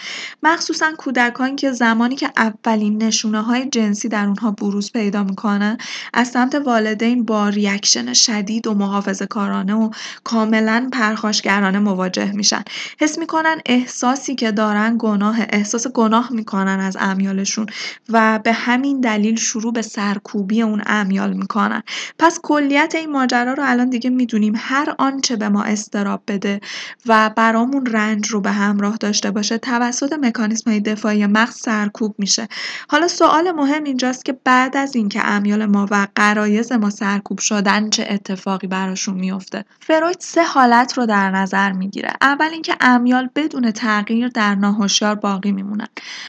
مخصوصا 0.44 0.92
کودکان 0.98 1.56
که 1.56 1.72
زمانی 1.72 2.16
که 2.16 2.32
اولین 2.38 3.04
نشونه 3.04 3.42
های 3.42 3.70
جنسی 3.70 4.10
در 4.10 4.26
اونها 4.26 4.52
بروز 4.52 4.92
پیدا 4.92 5.24
می‌کنن 5.24 5.78
از 6.14 6.28
سمت 6.28 6.56
والدین 6.56 7.26
با 7.26 7.50
ریاکشن 7.50 8.14
شدید 8.14 8.68
و 8.68 8.74
محافظه 8.74 9.26
کارانه 9.26 9.74
و 9.74 9.90
کاملا 10.24 10.90
پرخاشگرانه 10.94 11.80
مواجه 11.80 12.32
میشن. 12.32 12.64
حس 13.00 13.20
می‌کنن 13.20 13.62
احساسی 13.66 14.36
که 14.36 14.52
دارن 14.52 14.96
گناه 15.00 15.40
احساس 15.50 15.88
گناه 15.88 16.34
می‌کنن 16.34 16.80
از 16.80 16.98
امیالشون 17.00 17.66
و 18.10 18.40
به 18.44 18.54
همین 18.54 19.02
دلیل 19.02 19.36
شروع 19.36 19.74
به 19.74 19.82
سرکوبی 19.82 20.62
اون 20.62 20.82
امیال 20.86 21.34
می‌کنن. 21.34 21.84
پس 22.20 22.40
کلیت 22.44 22.96
این 22.96 23.12
ماجرا 23.12 23.54
رو 23.54 23.64
الان 23.66 23.90
دیگه 23.90 24.10
می‌دونیم 24.10 24.54
هر 24.58 24.96
آنچه 24.98 25.36
به 25.36 25.50
ما 25.50 25.64
استراب 25.64 26.24
بده 26.28 26.60
و 27.06 27.17
برامون 27.36 27.86
رنج 27.86 28.28
رو 28.28 28.42
به 28.42 28.52
همراه 28.52 28.98
داشته 28.98 29.32
باشه 29.32 29.58
توسط 29.58 30.14
مکانیسم 30.14 30.72
های 30.72 30.80
دفاعی 30.80 31.26
مغز 31.26 31.56
سرکوب 31.56 32.16
میشه. 32.18 32.48
حالا 32.90 33.08
سوال 33.08 33.52
مهم 33.52 33.84
اینجاست 33.84 34.26
که 34.26 34.34
بعد 34.44 34.78
از 34.78 34.96
اینکه 34.96 35.28
امیال 35.28 35.66
ما 35.66 35.88
و 35.92 36.08
قرایز 36.16 36.72
ما 36.72 36.90
سرکوب 36.90 37.40
شدن 37.40 37.90
چه 37.90 38.08
اتفاقی 38.10 38.68
براشون 38.68 39.16
میفته 39.16 39.66
فروید 39.80 40.18
سه 40.20 40.44
حالت 40.44 40.98
رو 40.98 41.06
در 41.06 41.32
نظر 41.32 41.72
می‌گیره. 41.72 42.14
اول 42.22 42.50
اینکه 42.52 42.76
امیال 42.82 43.30
بدون 43.36 43.72
تغییر 43.72 44.28
در 44.28 44.56
ناهشیار 44.56 45.16
باقی 45.16 45.52
میمونن. 45.52 45.88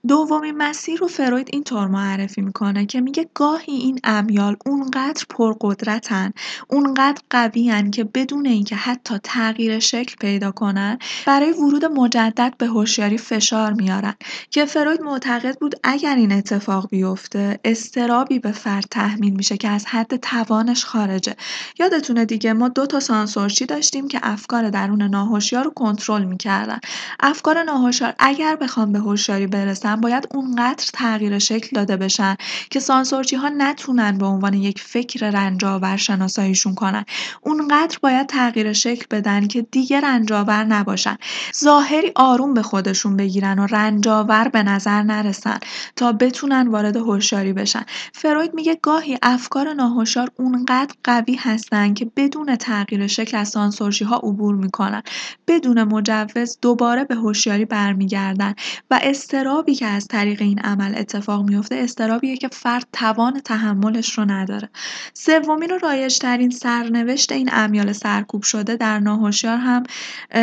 دومین 0.08 0.56
مسیر 0.56 0.98
رو 0.98 1.08
فروید 1.08 1.48
اینطور 1.52 1.86
معرفی 1.86 2.40
می‌کنه 2.40 2.86
که 2.86 3.00
میگه 3.00 3.28
گاهی 3.34 3.72
این 3.72 4.00
امیال 4.04 4.56
اونقدر 4.66 5.24
پرقدرتن 5.30 6.32
اونقدر 6.68 7.22
قویان 7.30 7.90
که 7.90 8.04
بدون 8.04 8.46
اینکه 8.46 8.76
حتی 8.76 9.18
تغییر 9.22 9.78
شکل 9.78 10.16
پیدا 10.20 10.52
می‌کنن 10.68 10.98
برای 11.26 11.52
ورود 11.52 11.84
مجدد 11.84 12.54
به 12.58 12.66
هوشیاری 12.66 13.18
فشار 13.18 13.72
میارن. 13.72 14.14
که 14.50 14.64
فروید 14.64 15.02
معتقد 15.02 15.58
بود 15.58 15.74
اگر 15.84 16.16
این 16.16 16.32
اتفاق 16.32 16.88
بیفته 16.90 17.60
استرابی 17.64 18.38
به 18.38 18.52
فرد 18.52 18.84
تحمیل 18.90 19.34
میشه 19.34 19.56
که 19.56 19.68
از 19.68 19.86
حد 19.86 20.16
توانش 20.16 20.84
خارجه. 20.84 21.36
یادتونه 21.78 22.24
دیگه 22.24 22.52
ما 22.52 22.68
دو 22.68 22.86
تا 22.86 23.00
سانسورچی 23.00 23.66
داشتیم 23.66 24.08
که 24.08 24.20
افکار 24.22 24.70
درون 24.70 25.02
ناهوشیار 25.02 25.64
رو 25.64 25.70
کنترل 25.70 26.24
می‌کردن. 26.24 26.78
افکار 27.20 27.62
ناهوشیار 27.62 28.14
اگر 28.18 28.56
بخوام 28.56 28.92
به 28.92 28.98
هوشیاری 28.98 29.46
برسن 29.46 29.96
باید 29.96 30.28
اونقدر 30.30 30.84
تغییر 30.92 31.38
شکل 31.38 31.68
داده 31.74 31.96
بشن 31.96 32.36
که 32.70 32.80
سانسورچی 32.80 33.36
ها 33.36 33.48
نتونن 33.48 34.18
به 34.18 34.26
عنوان 34.26 34.54
یک 34.54 34.80
فکر 34.80 35.30
رنجاور 35.30 35.96
شناساییشون 35.96 36.74
کنن. 36.74 37.04
اونقدر 37.42 37.98
باید 38.02 38.26
تغییر 38.26 38.72
شکل 38.72 39.04
بدن 39.10 39.46
که 39.46 39.62
دیگه 39.62 40.00
رنجاور 40.00 40.57
نباشن. 40.64 41.16
ظاهری 41.56 42.12
آروم 42.14 42.54
به 42.54 42.62
خودشون 42.62 43.16
بگیرن 43.16 43.58
و 43.58 43.66
رنجاور 43.66 44.48
به 44.48 44.62
نظر 44.62 45.02
نرسن 45.02 45.58
تا 45.96 46.12
بتونن 46.12 46.68
وارد 46.68 46.96
هوشیاری 46.96 47.52
بشن. 47.52 47.82
فروید 48.12 48.54
میگه 48.54 48.78
گاهی 48.82 49.18
افکار 49.22 49.72
ناهوشیار 49.72 50.30
اونقدر 50.36 50.94
قوی 51.04 51.34
هستن 51.34 51.94
که 51.94 52.10
بدون 52.16 52.56
تغییر 52.56 53.06
شکل 53.06 53.36
از 53.36 53.48
سانسورچی 53.48 54.04
ها 54.04 54.16
عبور 54.16 54.54
می‌کنن. 54.54 55.02
بدون 55.46 55.82
مجوز 55.82 56.58
دوباره 56.62 57.04
به 57.04 57.14
هوشیاری 57.14 57.64
برمیگردن 57.64 58.54
و 58.90 59.00
استرابی 59.02 59.74
که 59.74 59.86
از 59.86 60.06
طریق 60.06 60.42
این 60.42 60.58
عمل 60.58 60.94
اتفاق 60.96 61.42
میفته 61.48 61.74
استرابیه 61.74 62.36
که 62.36 62.48
فرد 62.48 62.86
توان 62.92 63.40
تحملش 63.40 64.18
رو 64.18 64.24
نداره. 64.24 64.68
سومین 65.14 65.70
و 65.70 65.78
رایجترین 65.78 66.50
سرنوشت 66.50 67.32
این 67.32 67.48
امیال 67.52 67.92
سرکوب 67.92 68.42
شده 68.42 68.76
در 68.76 68.98
ناهوشیار 68.98 69.56
هم 69.56 69.82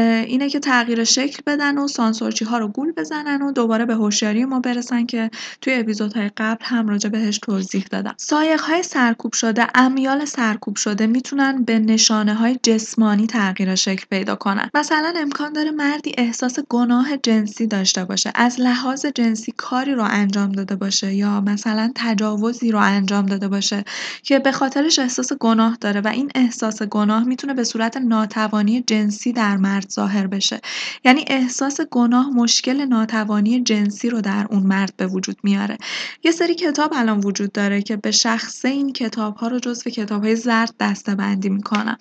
اینه 0.05 0.49
که 0.49 0.59
تغییر 0.59 1.03
شکل 1.03 1.43
بدن 1.47 1.77
و 1.77 1.87
سانسورچی 1.87 2.45
ها 2.45 2.57
رو 2.57 2.67
گول 2.67 2.91
بزنن 2.91 3.41
و 3.41 3.51
دوباره 3.51 3.85
به 3.85 3.95
هوشیاری 3.95 4.45
ما 4.45 4.59
برسن 4.59 5.05
که 5.05 5.31
توی 5.61 5.73
اپیزودهای 5.73 6.31
قبل 6.37 6.65
هم 6.65 6.87
راجع 6.87 7.09
بهش 7.09 7.37
توضیح 7.37 7.85
دادم. 7.91 8.13
سایق 8.17 8.61
های 8.61 8.83
سرکوب 8.83 9.33
شده 9.33 9.67
امیال 9.75 10.25
سرکوب 10.25 10.75
شده 10.75 11.07
می‌تونن 11.07 11.63
به 11.63 11.79
نشانه 11.79 12.33
های 12.33 12.59
جسمانی 12.63 13.27
تغییر 13.27 13.75
شکل 13.75 14.05
پیدا 14.09 14.35
کنن. 14.35 14.69
مثلا 14.73 15.13
امکان 15.17 15.53
داره 15.53 15.71
مردی 15.71 16.11
احساس 16.17 16.59
گناه 16.69 17.17
جنسی 17.17 17.67
داشته 17.67 18.05
باشه 18.05 18.31
از 18.35 18.59
لحاظ 18.59 19.05
جنسی 19.05 19.53
کاری 19.57 19.93
رو 19.93 20.03
انجام 20.03 20.51
داده 20.51 20.75
باشه 20.75 21.13
یا 21.13 21.41
مثلا 21.41 21.91
تجاوزی 21.95 22.71
رو 22.71 22.79
انجام 22.79 23.25
داده 23.25 23.47
باشه 23.47 23.83
که 24.23 24.39
به 24.39 24.51
خاطرش 24.51 24.99
احساس 24.99 25.33
گناه 25.33 25.77
داره 25.81 26.01
و 26.01 26.07
این 26.07 26.31
احساس 26.35 26.83
گناه 26.83 27.23
می‌تونه 27.23 27.53
به 27.53 27.63
صورت 27.63 27.97
ناتوانی 27.97 28.81
جنسی 28.87 29.33
در 29.33 29.57
مرد 29.57 29.89
ظاهر 29.95 30.27
بشه. 30.27 30.61
یعنی 31.05 31.25
احساس 31.27 31.81
گناه 31.91 32.29
مشکل 32.29 32.85
ناتوانی 32.85 33.63
جنسی 33.63 34.09
رو 34.09 34.21
در 34.21 34.47
اون 34.49 34.63
مرد 34.63 34.93
به 34.97 35.07
وجود 35.07 35.37
میاره. 35.43 35.77
یه 36.23 36.31
سری 36.31 36.55
کتاب 36.55 36.93
الان 36.95 37.19
وجود 37.19 37.51
داره 37.51 37.81
که 37.81 37.95
به 37.95 38.11
شخصه 38.11 38.67
این 38.67 38.93
کتاب 38.93 39.35
ها 39.35 39.47
رو 39.47 39.59
جزو 39.59 39.89
کتاب 39.89 40.23
های 40.23 40.35
زرد 40.35 40.73
دسته 40.79 41.15
بندی 41.15 41.49
می‌کنم 41.49 41.97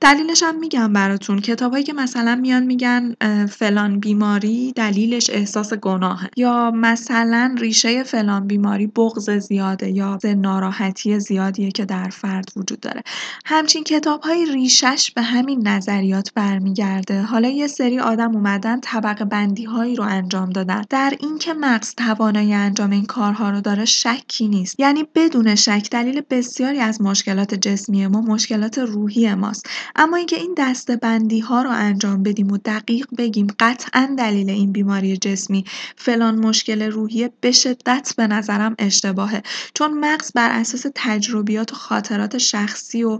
دلیلش 0.00 0.42
هم 0.42 0.58
میگم 0.58 0.92
براتون. 0.92 1.40
کتابهایی 1.40 1.84
که 1.84 1.92
مثلا 1.92 2.34
میان 2.34 2.62
میگن 2.62 3.14
فلان 3.46 4.00
بیماری 4.00 4.72
دلیلش 4.72 5.30
احساس 5.30 5.74
گناهه. 5.74 6.28
یا 6.36 6.70
مثلا 6.70 7.54
ریشه 7.58 8.02
فلان 8.02 8.46
بیماری 8.46 8.86
بغض 8.86 9.30
زیاده 9.30 9.90
یا 9.90 10.18
ناراحتی 10.36 11.20
زیادیه 11.20 11.70
که 11.70 11.84
در 11.84 12.08
فرد 12.08 12.52
وجود 12.56 12.80
داره. 12.80 13.02
همچین 13.44 13.84
کتاب 13.84 14.20
های 14.20 14.46
ریشش 14.52 15.10
به 15.14 15.22
همین 15.22 15.68
نظریات 15.68 16.32
برمیگرده. 16.34 17.22
حالا 17.36 17.48
یه 17.48 17.66
سری 17.66 17.98
آدم 17.98 18.36
اومدن 18.36 18.80
طبقه 18.80 19.24
بندی 19.24 19.64
هایی 19.64 19.96
رو 19.96 20.04
انجام 20.04 20.50
دادن. 20.50 20.84
در 20.90 21.14
اینکه 21.20 21.54
مغز 21.54 21.94
توانایی 21.94 22.54
انجام 22.54 22.90
این 22.90 23.04
کارها 23.04 23.50
رو 23.50 23.60
داره 23.60 23.84
شکی 23.84 24.48
نیست. 24.48 24.80
یعنی 24.80 25.04
بدون 25.14 25.54
شک 25.54 25.88
دلیل 25.90 26.22
بسیاری 26.30 26.78
از 26.78 27.00
مشکلات 27.00 27.54
جسمی 27.54 28.06
ما 28.06 28.20
مشکلات 28.20 28.78
روحی 28.78 29.34
ماست. 29.34 29.66
اما 29.96 30.16
اینکه 30.16 30.36
این 30.36 30.54
دسته 30.58 30.96
بندی 30.96 31.40
ها 31.40 31.62
رو 31.62 31.70
انجام 31.70 32.22
بدیم 32.22 32.52
و 32.52 32.58
دقیق 32.64 33.06
بگیم 33.18 33.46
قطعا 33.58 34.14
دلیل 34.18 34.50
این 34.50 34.72
بیماری 34.72 35.16
جسمی 35.16 35.64
فلان 35.96 36.38
مشکل 36.38 36.82
روحی 36.82 37.28
به 37.40 37.52
شدت 37.52 38.14
به 38.16 38.26
نظرم 38.26 38.74
اشتباهه. 38.78 39.42
چون 39.74 39.98
مغز 39.98 40.32
بر 40.32 40.50
اساس 40.50 40.86
تجربیات 40.94 41.72
و 41.72 41.76
خاطرات 41.76 42.38
شخصی 42.38 43.04
و 43.04 43.18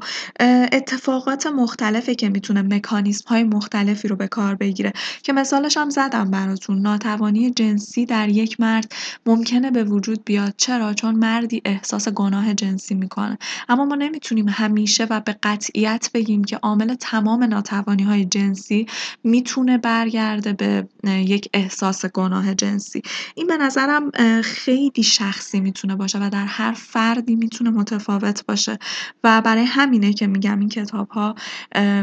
اتفاقات 0.72 1.46
مختلفه 1.46 2.14
که 2.14 2.28
می‌تونه 2.28 2.62
مکانیزم 2.62 3.24
های 3.28 3.44
مختلفی 3.44 4.05
رو 4.08 4.16
به 4.16 4.28
کار 4.28 4.54
بگیره. 4.54 4.92
که 5.22 5.32
مثالش 5.32 5.76
هم 5.76 5.90
زدم 5.90 6.30
براتون 6.30 6.78
ناتوانی 6.78 7.50
جنسی 7.50 8.06
در 8.06 8.28
یک 8.28 8.60
مرد 8.60 8.92
ممکنه 9.26 9.70
به 9.70 9.84
وجود 9.84 10.24
بیاد. 10.24 10.54
چرا؟ 10.56 10.94
چون 10.94 11.14
مردی 11.14 11.62
احساس 11.64 12.08
گناه 12.08 12.54
جنسی 12.54 12.94
می‌کنه. 12.94 13.38
اما 13.68 13.84
ما 13.84 13.94
نمی‌تونیم 13.94 14.48
همیشه 14.48 15.06
و 15.10 15.20
به 15.20 15.36
قطعیت 15.42 16.10
بگیم 16.14 16.44
که 16.44 16.56
عامل 16.56 16.94
تمام 16.94 17.44
ناتوانی 17.44 18.02
های 18.02 18.24
جنسی 18.24 18.86
می‌تونه 19.24 19.78
برگرده 19.78 20.52
به 20.52 20.88
یک 21.04 21.48
احساس 21.54 22.06
گناه 22.06 22.54
جنسی. 22.54 23.02
این 23.34 23.46
به 23.46 23.56
نظرم 23.56 24.10
خیلی 24.42 25.02
شخصی 25.02 25.60
می‌تونه 25.60 25.96
باشه 25.96 26.18
و 26.18 26.30
در 26.30 26.46
هر 26.46 26.72
فردی 26.72 27.36
می‌تونه 27.36 27.70
متفاوت 27.70 28.46
باشه. 28.46 28.78
و 29.24 29.40
برای 29.40 29.64
همینه 29.64 30.12
که 30.12 30.26
میگم 30.26 30.58
این 30.58 30.68
کتاب 30.68 31.08
ها 31.08 31.34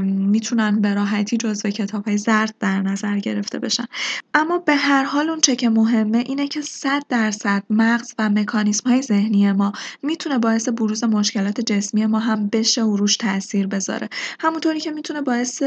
می‌تونن 0.03 0.81
به 0.81 0.93
راحتی 0.93 1.37
جزو 1.37 1.69
کتاب 1.69 1.92
های 1.99 2.17
زرد 2.17 2.55
در 2.59 2.81
نظر 2.81 3.19
گرفته 3.19 3.59
بشن. 3.59 3.85
اما 4.33 4.57
به 4.57 4.75
هر 4.75 5.03
حال 5.03 5.29
اون 5.29 5.41
چه 5.41 5.55
که 5.55 5.69
مهمه 5.69 6.17
اینه 6.17 6.47
که 6.47 6.61
صد 6.61 7.03
درصد 7.09 7.63
مغز 7.69 8.13
و 8.19 8.29
مکانیسم 8.29 8.89
های 8.89 9.01
ذهنی 9.01 9.51
ما 9.51 9.73
می‌تونه 10.03 10.37
باعث 10.37 10.69
بروز 10.69 11.03
مشکلات 11.03 11.61
جسمی 11.61 12.05
ما 12.05 12.19
هم 12.19 12.47
بشه 12.47 12.83
و 12.83 12.97
روش 12.97 13.17
تاثیر 13.17 13.67
بذاره. 13.67 14.09
همونطوری 14.39 14.79
که 14.79 14.91
می‌تونه 14.91 15.21
باعث 15.21 15.61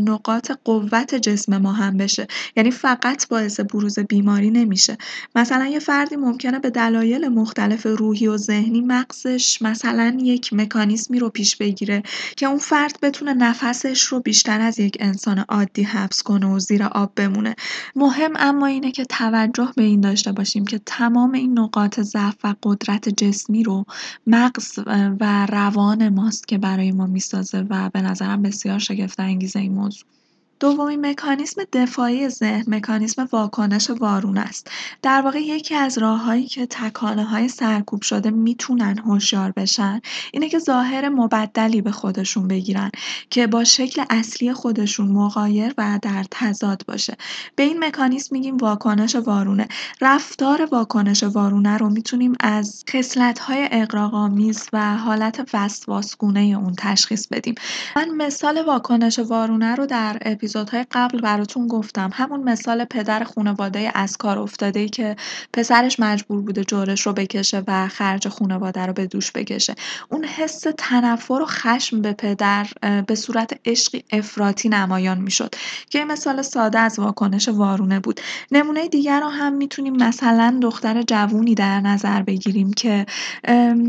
نقاط 0.00 0.52
قوت 0.64 1.14
جسم 1.14 1.58
ما 1.58 1.72
هم 1.72 1.96
بشه. 1.96 2.26
یعنی 2.56 2.70
فقط 2.70 3.28
باعث 3.28 3.60
بروز 3.60 3.98
بیماری 3.98 4.50
نمیشه. 4.50 4.98
مثلا 5.34 5.66
یه 5.66 5.78
فردی 5.78 6.16
ممکنه 6.16 6.58
به 6.58 6.70
دلایل 6.70 7.28
مختلف 7.28 7.86
روحی 7.86 8.26
و 8.26 8.36
ذهنی 8.36 8.80
مغزش 8.80 9.62
مثلا 9.62 10.18
یک 10.22 10.52
مکانیزمی 10.52 11.18
رو 11.18 11.28
پیش 11.28 11.56
بگیره 11.56 12.02
که 12.36 12.46
اون 12.46 12.58
فرد 12.58 12.98
بتونه 13.02 13.34
نفسش 13.34 14.02
رو 14.02 14.20
بیشتر 14.20 14.60
از 14.60 14.78
یک 14.78 14.96
انسان 15.00 15.44
عادی 15.58 15.82
حبس 15.82 16.22
کنه 16.22 16.46
و 16.46 16.58
زیر 16.58 16.84
آب 16.84 17.12
بمونه. 17.16 17.56
مهم 17.96 18.32
اما 18.36 18.66
اینه 18.66 18.92
که 18.92 19.04
توجه 19.04 19.72
به 19.76 19.82
این 19.82 20.00
داشته 20.00 20.32
باشیم 20.32 20.64
که 20.64 20.80
تمام 20.86 21.32
این 21.32 21.58
نقاط 21.58 22.00
ضعف 22.00 22.36
و 22.44 22.54
قدرت 22.62 23.08
جسمی 23.08 23.62
رو 23.64 23.84
مغز 24.26 24.78
و 25.20 25.46
روان 25.46 26.08
ماست 26.08 26.48
که 26.48 26.58
برای 26.58 26.92
ما 26.92 27.06
می‌سازه 27.06 27.66
و 27.70 27.90
به 27.90 28.02
نظرم 28.02 28.42
بسیار 28.42 28.78
شگفت 28.78 29.20
انگیزه 29.20 29.58
این 29.58 29.72
موضوع. 29.74 30.17
دومین 30.60 31.06
مکانیسم 31.06 31.62
دفاعی 31.72 32.28
ذهن 32.28 32.64
مکانیسم 32.66 33.28
واکنش 33.32 33.90
وارونه 33.90 34.40
است. 34.40 34.70
در 35.02 35.22
واقع 35.22 35.38
یکی 35.40 35.74
از 35.74 35.98
راههایی 35.98 36.46
که 36.46 36.66
تکانه 36.66 37.24
های 37.24 37.48
سرکوب 37.48 38.02
شده 38.02 38.30
می‌تونن 38.30 38.98
هوشیار 38.98 39.52
بشن 39.52 40.00
اینه 40.32 40.48
که 40.48 40.58
ظاهر 40.58 41.08
مبدلی 41.08 41.80
به 41.80 41.90
خودشون 41.90 42.48
بگیرن 42.48 42.90
که 43.30 43.46
با 43.46 43.64
شکل 43.64 44.04
اصلی 44.10 44.52
خودشون 44.52 45.08
مغایر 45.08 45.74
و 45.78 45.98
در 46.02 46.24
تضاد 46.30 46.82
باشه. 46.88 47.16
به 47.56 47.62
این 47.62 47.84
مکانیسم 47.84 48.28
میگیم 48.32 48.56
واکنش 48.56 49.16
وارونه. 49.16 49.68
رفتار 50.00 50.68
واکنش 50.72 51.22
وارونه 51.22 51.76
رو 51.76 51.88
می‌تونیم 51.90 52.32
از 52.40 52.84
خصلت 52.90 53.38
های 53.38 53.68
اقراق‌آمیز 53.72 54.68
و 54.72 54.96
حالت 54.96 55.48
وسواسگونه 55.54 56.40
اون 56.40 56.74
تشخیص 56.78 57.26
بدیم. 57.26 57.54
من 57.96 58.08
مثال 58.10 58.62
واکنش 58.62 59.18
وارونه 59.18 59.74
رو 59.74 59.86
در 59.86 60.18
اپیزودهای 60.48 60.86
قبل 60.92 61.20
براتون 61.20 61.68
گفتم. 61.68 62.10
همون 62.12 62.42
مثال 62.42 62.84
پدر 62.84 63.24
خانواده 63.24 63.92
از 63.94 64.16
کار 64.16 64.38
افتاده 64.38 64.88
که 64.88 65.16
پسرش 65.52 66.00
مجبور 66.00 66.42
بوده 66.42 66.64
جورش 66.64 67.06
رو 67.06 67.12
بکشه 67.12 67.62
و 67.66 67.88
خرج 67.88 68.28
خانواده 68.28 68.86
رو 68.86 68.92
به 68.92 69.06
دوش 69.06 69.32
بکشه. 69.32 69.74
اون 70.08 70.24
حس 70.24 70.64
تنفر 70.78 71.32
و 71.32 71.46
خشم 71.46 72.02
به 72.02 72.12
پدر 72.12 72.66
به 73.06 73.14
صورت 73.14 73.60
عشقی 73.64 74.04
افراطی 74.12 74.68
نمایان 74.68 75.18
می‌شد 75.18 75.54
که 75.90 76.04
مثال 76.04 76.42
ساده 76.42 76.78
از 76.78 76.98
واکنش 76.98 77.48
وارونه 77.48 78.00
بود. 78.00 78.20
نمونه 78.52 78.88
دیگر 78.88 79.20
رو 79.20 79.28
هم 79.28 79.52
می‌تونیم 79.52 79.96
مثلا 79.96 80.58
دختر 80.62 81.02
جوونی 81.02 81.54
در 81.54 81.80
نظر 81.80 82.22
بگیریم 82.22 82.72
که 82.72 83.06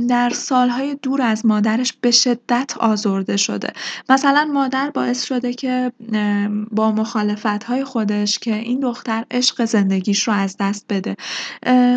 در 0.09 0.29
سالهای 0.29 0.95
دور 1.01 1.21
از 1.21 1.45
مادرش 1.45 1.93
به 2.01 2.11
شدت 2.11 2.73
آزرده 2.79 3.37
شده. 3.37 3.73
مثلا 4.09 4.49
مادر 4.53 4.89
باعث 4.89 5.23
شده 5.23 5.53
که 5.53 5.91
با 6.72 6.91
مخالفت‌های 6.91 7.84
خودش 7.84 8.39
که 8.39 8.56
این 8.56 8.79
دختر 8.79 9.25
عشق 9.32 9.65
زندگیش 9.65 10.27
رو 10.27 10.34
از 10.34 10.56
دست 10.60 10.86
بده. 10.89 11.15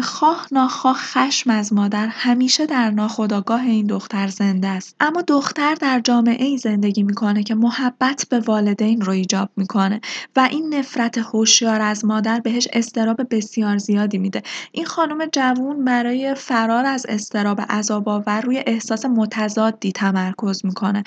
خواه 0.02 0.46
ناخواه 0.52 0.96
خشم 0.96 1.50
از 1.50 1.72
مادر 1.72 2.06
همیشه 2.06 2.66
در 2.66 2.90
ناخودآگاه 2.90 3.60
این 3.60 3.86
دختر 3.86 4.28
زنده 4.28 4.68
است. 4.68 4.96
اما 5.00 5.22
دختر 5.22 5.74
در 5.74 6.00
جامعه‌ای 6.00 6.58
زندگی 6.58 7.02
می‌کنه 7.02 7.42
که 7.42 7.54
محبت 7.54 8.26
به 8.30 8.40
والدین 8.40 9.00
رو 9.00 9.12
ایجاب 9.12 9.50
می‌کنه 9.56 10.00
و 10.36 10.48
این 10.50 10.74
نفرت 10.74 11.18
هوشیار 11.18 11.80
از 11.80 12.04
مادر 12.04 12.40
بهش 12.40 12.68
استراب 12.72 13.20
بسیار 13.30 13.78
زیادی 13.78 14.18
میده. 14.18 14.42
این 14.72 14.84
خانم 14.84 15.26
جوون 15.32 15.84
برای 15.84 16.34
فرار 16.34 16.84
از 16.86 17.06
استراب 17.08 17.60
آور 18.06 18.40
روی 18.40 18.62
احساس 18.66 19.04
متضادی 19.04 19.92
تمرکز 19.92 20.64
می‌کنه. 20.64 21.04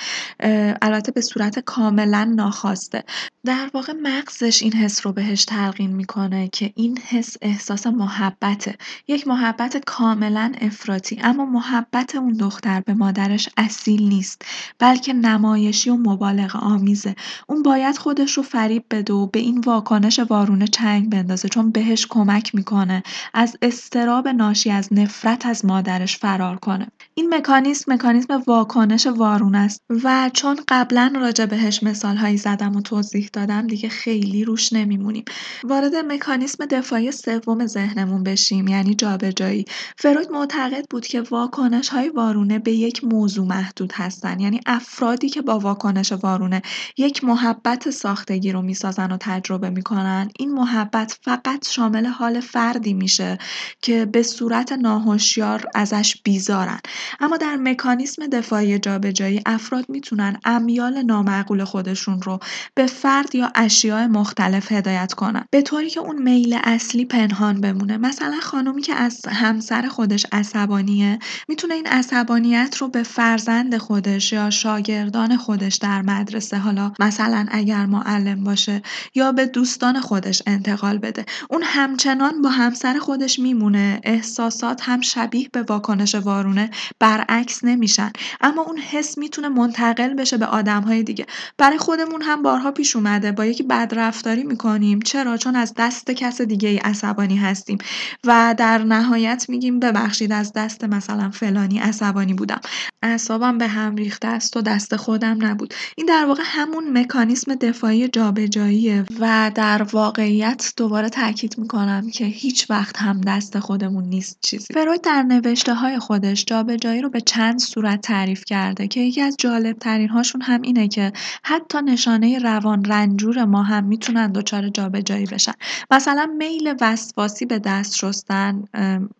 البته 0.81 1.11
به 1.11 1.21
صورت 1.21 1.59
کاملا 1.59 2.33
ناخواسته. 2.35 3.03
در 3.45 3.69
واقع 3.73 3.93
مغزش 3.93 4.63
این 4.63 4.73
حس 4.73 5.05
رو 5.05 5.11
بهش 5.11 5.45
تلقین 5.45 5.95
می‌کنه 5.95 6.47
که 6.47 6.73
این 6.75 6.97
حس 6.97 7.35
احساس 7.41 7.87
محبته. 7.87 8.75
یک 9.07 9.27
محبت 9.27 9.77
کاملا 9.77 10.51
افراطی 10.61 11.19
اما 11.23 11.45
محبت 11.45 12.15
اون 12.15 12.33
دختر 12.33 12.81
به 12.81 12.93
مادرش 12.93 13.49
اصیل 13.57 14.03
نیست 14.03 14.41
بلکه 14.79 15.13
نمایشی 15.13 15.89
و 15.89 15.95
مبالغ 15.95 16.55
آمیزه. 16.55 17.15
اون 17.47 17.63
باید 17.63 17.97
خودش 17.97 18.33
رو 18.33 18.43
فریب 18.43 18.85
بده 18.91 19.13
و 19.13 19.27
به 19.27 19.39
این 19.39 19.59
واکنش 19.59 20.19
وارونه 20.19 20.67
چنگ 20.67 21.09
بندازه 21.09 21.49
چون 21.49 21.71
بهش 21.71 22.07
کمک 22.09 22.55
می‌کنه 22.55 23.03
از 23.33 23.57
استراب 23.61 24.27
ناشی 24.27 24.71
از 24.71 24.93
نفرت 24.93 25.45
از 25.45 25.65
مادرش 25.65 26.17
فرار 26.17 26.55
کنه. 26.55 26.87
این 27.13 27.33
مکانیسم 27.33 27.93
مکانیسم 27.93 28.43
واکنش 28.47 29.07
وارونه 29.07 29.57
است 29.57 29.81
و 30.03 30.29
چون 30.33 30.59
قبلا 30.67 31.13
راجع 31.15 31.45
بهش 31.45 31.83
مثال 31.83 32.17
هایی 32.17 32.37
زدم 32.37 32.75
و 32.75 32.81
توضیح 32.81 33.29
دادم 33.35 33.67
دیگه 33.67 33.89
خیلی 33.89 34.45
روش 34.45 34.73
نمیمونیم. 34.73 35.25
وارد 35.63 35.95
مکانیسم 35.95 36.65
دفاعی 36.65 37.11
سوم 37.11 37.65
ذهنمون 37.65 38.23
بشیم 38.23 38.67
یعنی 38.67 38.95
جابجایی. 38.95 39.65
فروید 39.97 40.31
معتقد 40.31 40.85
بود 40.89 41.07
که 41.07 41.21
واکنش 41.21 41.89
های 41.89 42.09
وارونه 42.09 42.59
به 42.59 42.71
یک 42.71 43.03
موضوع 43.03 43.47
محدود 43.47 43.91
هستن 43.95 44.39
یعنی 44.39 44.59
افرادی 44.65 45.29
که 45.29 45.41
با 45.41 45.59
واکنش 45.59 46.11
وارونه 46.11 46.61
یک 46.97 47.23
محبت 47.23 47.89
ساختگی 47.89 48.51
رو 48.51 48.61
می‌سازن 48.61 49.11
و 49.11 49.17
تجربه 49.19 49.69
می‌کنن 49.69 50.29
این 50.39 50.51
محبت 50.53 51.19
فقط 51.23 51.67
شامل 51.67 52.05
حال 52.05 52.39
فردی 52.39 52.93
میشه 52.93 53.37
که 53.81 54.05
به 54.05 54.23
صورت 54.23 54.71
ناهوشیار 54.71 55.65
ازش 55.75 56.21
بیزارن. 56.23 56.79
اما 57.19 57.37
در 57.37 57.55
مکانیسم 57.55 58.27
دفاعی 58.27 58.79
جابجایی 58.79 59.41
افراد 59.45 59.85
می‌تونن 59.89 60.39
امیال 60.45 61.01
نامعقول 61.01 61.63
خودشون 61.63 62.21
رو 62.21 62.39
به 62.75 62.85
فرد 62.85 63.24
یا 63.33 63.51
اشیاء 63.55 64.07
مختلف 64.07 64.71
هدایت 64.71 65.13
کنن 65.13 65.45
به 65.51 65.61
طوری 65.61 65.89
که 65.89 65.99
اون 65.99 66.21
میل 66.21 66.59
اصلی 66.63 67.05
پنهان 67.05 67.61
بمونه. 67.61 67.97
مثلا 67.97 68.39
خانومی 68.41 68.81
که 68.81 68.93
از 68.93 69.21
همسر 69.29 69.87
خودش 69.87 70.25
عصبانیه 70.31 71.19
می‌تونه 71.47 71.73
این 71.73 71.87
عصبانیت 71.87 72.77
رو 72.77 72.87
به 72.87 73.03
فرزند 73.03 73.77
خودش 73.77 74.33
یا 74.33 74.49
شاگردان 74.49 75.37
خودش 75.37 75.75
در 75.75 76.01
مدرسه 76.01 76.57
حالا 76.57 76.91
مثلا 76.99 77.45
اگر 77.51 77.85
معلم 77.85 78.43
باشه 78.43 78.81
یا 79.15 79.31
به 79.31 79.45
دوستان 79.45 79.99
خودش 79.99 80.41
انتقال 80.47 80.97
بده. 80.97 81.25
اون 81.49 81.61
همچنان 81.63 82.41
با 82.41 82.49
همسر 82.49 82.97
خودش 82.99 83.39
میمونه. 83.39 83.99
احساسات 84.03 84.81
هم 84.83 85.01
شبیه 85.01 85.49
به 85.51 85.61
واکنش 85.61 86.15
وارونه. 86.15 86.69
برعکس 86.99 87.63
نمیشن. 87.63 88.11
اما 88.41 88.61
اون 88.61 88.77
حس 88.77 89.17
می‌تونه 89.17 89.49
منتقل 89.49 90.13
بشه 90.13 90.37
به 90.37 90.45
آدمهای 90.45 91.03
دیگه. 91.03 91.25
برای 91.57 91.77
خودمون 91.77 92.21
هم 92.21 92.41
بارها 92.43 92.71
پیش 92.71 92.95
اومده 93.15 93.31
با 93.31 93.45
یکی 93.45 93.63
بدرفتاری 93.63 94.43
می‌کنیم. 94.43 94.99
چرا؟ 94.99 95.37
چون 95.37 95.55
از 95.55 95.73
دست 95.77 96.11
کس 96.11 96.41
دیگه 96.41 96.69
ای 96.69 96.77
عصبانی 96.77 97.37
هستیم. 97.37 97.77
و 98.23 98.55
در 98.57 98.77
نهایت 98.83 99.45
میگیم 99.49 99.79
ببخشید 99.79 100.31
از 100.31 100.53
دست 100.53 100.83
مثلا 100.83 101.29
فلانی 101.29 101.79
عصبانی 101.79 102.33
بودم. 102.33 102.61
اعصابم 103.03 103.57
به 103.57 103.67
هم 103.67 103.95
ریخته 103.95 104.27
است 104.27 104.57
و 104.57 104.61
دست 104.61 104.95
خودم 104.95 105.45
نبود. 105.45 105.73
این 105.97 106.05
در 106.05 106.25
واقع 106.25 106.43
همون 106.45 106.97
مکانیسم 106.97 107.55
دفاعی 107.55 108.07
جابجاییه. 108.07 109.05
و 109.19 109.51
در 109.55 109.83
واقعیت 109.83 110.73
دوباره 110.77 111.09
تاکید 111.09 111.57
می‌کنم 111.57 112.09
که 112.09 112.25
هیچ 112.25 112.69
وقت 112.69 113.01
هم 113.01 113.21
دست 113.21 113.59
خودمون 113.59 114.03
نیست 114.03 114.37
چیزی. 114.41 114.73
فروید 114.73 115.01
در 115.01 115.23
نوشته 115.23 115.73
های 115.73 115.99
خودش 115.99 116.45
جابجایی 116.45 117.01
رو 117.01 117.09
به 117.09 117.21
چند 117.21 117.59
صورت 117.59 118.01
تعریف 118.01 118.45
کرده 118.45 118.87
که 118.87 118.99
یکی 118.99 119.21
از 119.21 119.35
جالب 119.39 119.77
ترین 119.77 120.09
هاشون 120.09 120.41
هم 120.41 120.61
اینه 120.61 120.87
که 120.87 121.11
حتی 121.43 121.81
نشانه 121.81 122.39
روان 122.39 122.83
رنجور 122.95 123.45
ما 123.45 123.63
هم 123.63 123.83
می‌تونن 123.83 124.31
دچار 124.31 124.69
جابجایی 124.69 125.25
بشن. 125.25 125.51
مثلا 125.91 126.25
میل 126.37 126.75
وسواسی 126.81 127.45
به 127.45 127.59
دست 127.59 127.95
شستن 127.95 128.63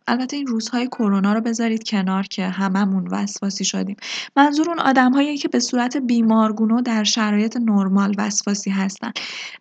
البته 0.08 0.38
این 0.38 0.48
روزهای 0.48 0.88
کرونا 0.88 1.34
رو 1.34 1.42
بذارید 1.42 1.84
کنار 1.84 2.24
که 2.24 2.48
هممون 2.48 3.08
وسواسی 3.08 3.66
شدیم. 3.66 3.96
منظور 4.36 4.70
اون 4.70 4.80
آدمهایی 4.80 5.38
که 5.38 5.48
به 5.48 5.60
صورت 5.60 5.98
بیمارگونه 5.98 6.82
در 6.82 7.04
شرایط 7.04 7.58
نرمال 7.58 8.16
وسواسی 8.18 8.70
هستن. 8.70 9.12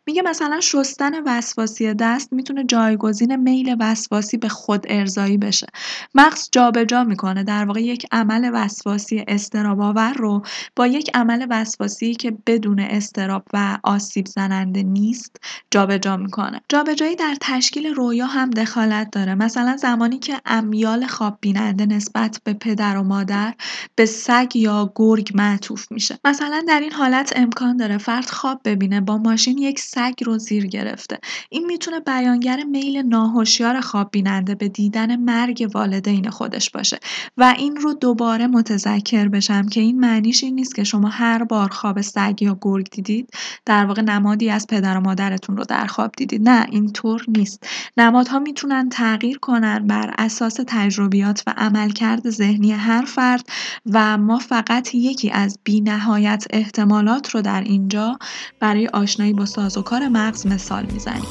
میگه 0.06 0.22
مثلا 0.22 0.60
شستن 0.60 1.12
وسواسی 1.26 1.94
دست 1.94 2.32
می‌تونه 2.32 2.64
جایگزین 2.64 3.36
میل 3.36 3.76
وسواسی 3.80 4.36
به 4.36 4.48
خود 4.48 4.86
ارزایی 4.88 5.38
بشه. 5.38 5.66
مغز 6.14 6.48
جابجا 6.52 7.04
می‌کنه 7.04 7.42
در 7.42 7.64
واقع 7.64 7.82
یک 7.82 8.06
عمل 8.12 8.50
وسواسی 8.54 9.24
استراب 9.28 9.80
آور 9.80 10.12
رو 10.12 10.42
با 10.76 10.86
یک 10.86 11.10
عمل 11.14 11.46
وسواسی 11.50 12.14
که 12.14 12.36
بدون 12.46 12.80
استراب 12.80 13.42
و 13.52 13.78
آسیب 14.04 14.26
زننده 14.26 14.82
نیست 14.82 15.36
جابجا 15.70 16.16
می‌کنه. 16.16 16.60
جابجایی 16.68 17.16
در 17.16 17.36
تشکیل 17.40 17.86
رویا 17.86 18.26
هم 18.26 18.50
دخالت 18.50 19.10
داره. 19.10 19.34
مثلا 19.34 19.76
زمانی 19.76 20.18
که 20.18 20.40
امیال 20.46 21.06
خواب 21.06 21.38
بیننده 21.40 21.86
نسبت 21.86 22.40
به 22.44 22.52
پدر 22.52 22.96
و 22.96 23.02
مادر 23.02 23.54
به 23.94 24.06
سگ 24.06 24.56
یا 24.56 24.92
گرگ 24.94 25.30
معطوف 25.34 25.92
میشه. 25.92 26.18
مثلا 26.24 26.64
در 26.68 26.80
این 26.80 26.92
حالت 26.92 27.32
امکان 27.36 27.76
داره 27.76 27.98
فرد 27.98 28.30
خواب 28.30 28.60
ببینه 28.64 29.00
با 29.00 29.18
ماشین 29.18 29.58
یک 29.58 29.78
سگ 29.80 30.14
رو 30.24 30.38
زیر 30.38 30.66
گرفته. 30.66 31.18
این 31.50 31.66
می‌تونه 31.66 32.00
بیانگر 32.00 32.64
میل 32.64 33.02
ناهوشیار 33.02 33.80
خواب 33.80 34.08
بیننده 34.12 34.54
به 34.54 34.68
دیدن 34.68 35.16
مرگ 35.16 35.70
والدین 35.74 36.30
خودش 36.30 36.70
باشه. 36.70 36.98
و 37.36 37.54
این 37.58 37.76
رو 37.76 37.94
دوباره 37.94 38.46
متذکر 38.46 39.28
بشم 39.28 39.68
که 39.68 39.80
این 39.80 40.00
معنیش 40.00 40.44
این 40.44 40.54
نیست 40.54 40.74
که 40.74 40.84
شما 40.84 41.08
هر 41.08 41.44
بار 41.44 41.68
خواب 41.68 42.00
سگ 42.00 42.42
یا 42.42 42.58
گرگ 42.60 42.90
دیدید 42.90 43.30
در 43.66 43.86
واقع 43.94 44.02
نمادی 44.02 44.50
از 44.50 44.66
پدر 44.66 44.96
و 44.96 45.00
مادرتون 45.00 45.56
رو 45.56 45.64
در 45.64 45.86
خواب 45.86 46.12
دیدید. 46.16 46.48
نه 46.48 46.66
اینطور 46.70 47.24
نیست. 47.28 47.66
نمادها 47.96 48.38
می‌تونن 48.38 48.88
تغییر 48.88 49.38
کنن 49.38 49.86
بر 49.86 50.14
اساس 50.18 50.60
تجربیات 50.66 51.42
و 51.46 51.54
عملکرد 51.56 52.30
ذهنی 52.30 52.72
هر 52.72 53.04
فرد 53.04 53.48
و 53.92 54.18
ما 54.18 54.38
فقط 54.38 54.94
یکی 54.94 55.30
از 55.30 55.58
بینهایت 55.64 56.44
احتمالات 56.50 57.30
رو 57.30 57.42
در 57.42 57.60
اینجا 57.60 58.18
برای 58.60 58.86
آشنایی 58.86 59.32
با 59.32 59.46
سازوکار 59.46 60.08
مغز 60.08 60.46
مثال 60.46 60.86
می‌زنیم. 60.92 61.24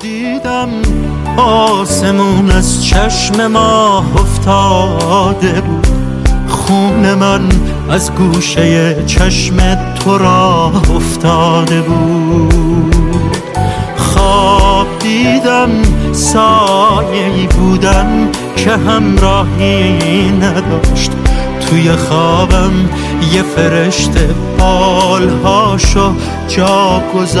دیدم 0.00 0.68
آسمون 1.36 2.50
از 2.50 2.84
چشم 2.84 3.46
ما 3.46 3.98
افتاده 3.98 5.60
بود. 5.60 5.86
خون 6.48 7.14
من 7.14 7.48
از 7.90 8.12
گوشه 8.14 9.04
چشم 9.06 9.74
تو 9.94 10.18
را 10.18 10.72
افتاده 10.96 11.82
بود. 11.82 13.36
خواب 13.96 14.86
دیدم 14.98 15.70
سایه 16.12 17.48
بودم 17.58 18.28
که 18.56 18.70
همراهی 18.70 20.32
نداشت. 20.32 21.10
توی 21.60 21.92
خوابم 21.92 22.72
یه 23.32 23.42
فرشته 23.42 24.28
بالهاشو 24.58 26.14
جا 26.48 27.02
گذاشت. 27.14 27.40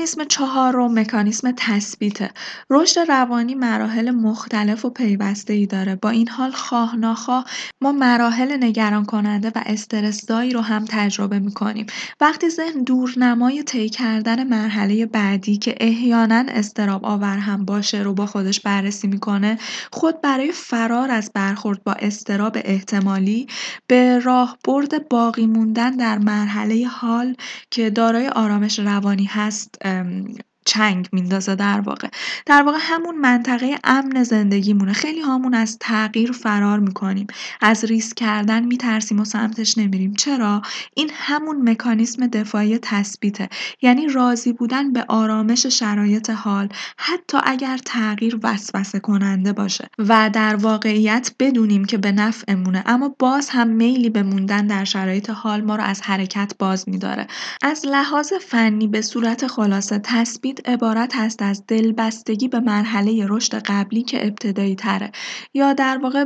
مکانیسم 0.00 0.24
چهارم 0.24 0.98
مکانیسم 0.98 1.52
تثبیته. 1.56 2.30
رشد 2.70 3.00
روانی 3.00 3.54
مراحل 3.54 4.10
مختلف 4.10 4.84
و 4.84 4.90
پیوسته 4.90 5.52
ای 5.52 5.66
داره. 5.66 5.94
با 5.94 6.10
این 6.10 6.28
حال 6.28 6.50
خواه 6.50 6.96
ناخواه 6.96 7.44
ما 7.80 7.92
مراحل 7.92 8.64
نگران 8.64 9.04
کننده 9.04 9.48
و 9.54 9.62
استرسدایی 9.66 10.52
رو 10.52 10.60
هم 10.60 10.84
تجربه 10.84 11.38
می‌کنیم. 11.38 11.86
وقتی 12.20 12.48
ذهن 12.48 12.82
دورنمای 12.82 13.62
طی 13.62 13.88
کردن 13.88 14.44
مرحله 14.44 15.06
بعدی 15.06 15.56
که 15.56 15.74
احیانا 15.80 16.44
استراب 16.48 17.04
آور 17.04 17.38
هم 17.38 17.64
باشه 17.64 18.02
رو 18.02 18.14
با 18.14 18.26
خودش 18.26 18.60
بررسی 18.60 19.08
می‌کنه 19.08 19.58
خود 19.92 20.20
برای 20.20 20.52
فرار 20.52 21.10
از 21.10 21.30
برخورد 21.34 21.84
با 21.84 21.92
استراب 21.92 22.56
احتمالی 22.64 23.46
به 23.86 24.18
راه 24.18 24.58
برد 24.64 25.08
باقی 25.08 25.46
موندن 25.46 25.90
در 25.90 26.18
مرحله 26.18 26.86
حال 26.86 27.34
که 27.70 27.90
دارای 27.90 28.28
آرامش 28.28 28.78
روانی 28.78 29.24
هست 29.24 29.89
um, 29.90 30.36
چنگ 30.64 31.08
میندازه 31.12 31.54
در 31.54 31.80
واقع. 31.80 32.08
در 32.46 32.62
واقع 32.62 32.78
همون 32.80 33.18
منطقه 33.18 33.78
امن 33.84 34.22
زندگیمونه. 34.22 34.92
خیلی 34.92 35.20
هامون 35.20 35.54
از 35.54 35.78
تغییر 35.80 36.32
فرار 36.32 36.78
می‌کنیم. 36.78 37.26
از 37.60 37.84
ریسک 37.84 38.16
کردن 38.16 38.64
میترسیم 38.64 39.20
و 39.20 39.24
سمتش 39.24 39.78
نمیریم. 39.78 40.14
چرا؟ 40.14 40.62
این 40.94 41.10
همون 41.14 41.70
مکانیسم 41.70 42.26
دفاعی 42.26 42.78
تثبیته. 42.82 43.48
یعنی 43.82 44.08
راضی 44.08 44.52
بودن 44.52 44.92
به 44.92 45.04
آرامش 45.08 45.66
شرایط 45.66 46.30
حال 46.30 46.68
حتی 46.96 47.38
اگر 47.44 47.78
تغییر 47.84 48.38
وسوسه 48.42 49.00
کننده 49.00 49.52
باشه. 49.52 49.88
و 49.98 50.30
در 50.32 50.56
واقعیت 50.56 51.30
بدونیم 51.38 51.84
که 51.84 51.98
به 51.98 52.12
نفعمونه. 52.12 52.82
اما 52.86 53.14
باز 53.18 53.48
هم 53.48 53.68
میلی 53.68 54.10
به 54.10 54.22
موندن 54.22 54.66
در 54.66 54.84
شرایط 54.84 55.30
حال 55.30 55.60
ما 55.60 55.76
رو 55.76 55.82
از 55.82 56.00
حرکت 56.02 56.52
باز 56.58 56.88
میداره. 56.88 57.26
از 57.62 57.86
لحاظ 57.86 58.32
فنی 58.32 58.86
به 58.86 59.02
صورت 59.02 59.46
خلاصه 59.46 59.98
تثبیت 59.98 60.49
عبارت 60.64 61.16
هست 61.16 61.42
از 61.42 61.64
دلبستگی 61.68 62.48
به 62.48 62.60
مرحله 62.60 63.26
رشد 63.28 63.54
قبلی 63.54 64.02
که 64.02 64.26
ابتدایی 64.26 64.74
تره. 64.74 65.12
یا 65.54 65.72
در 65.72 65.98
واقع 66.02 66.24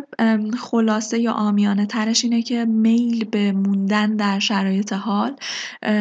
خلاصه 0.59 1.19
یا 1.19 1.33
آمیانه 1.33 1.87
ترش 1.87 2.25
اینه 2.25 2.43
که 2.43 2.65
میل 2.65 3.25
به 3.25 3.53
موندن 3.53 4.17
در 4.17 4.39
شرایط 4.39 4.93
حال 4.93 5.37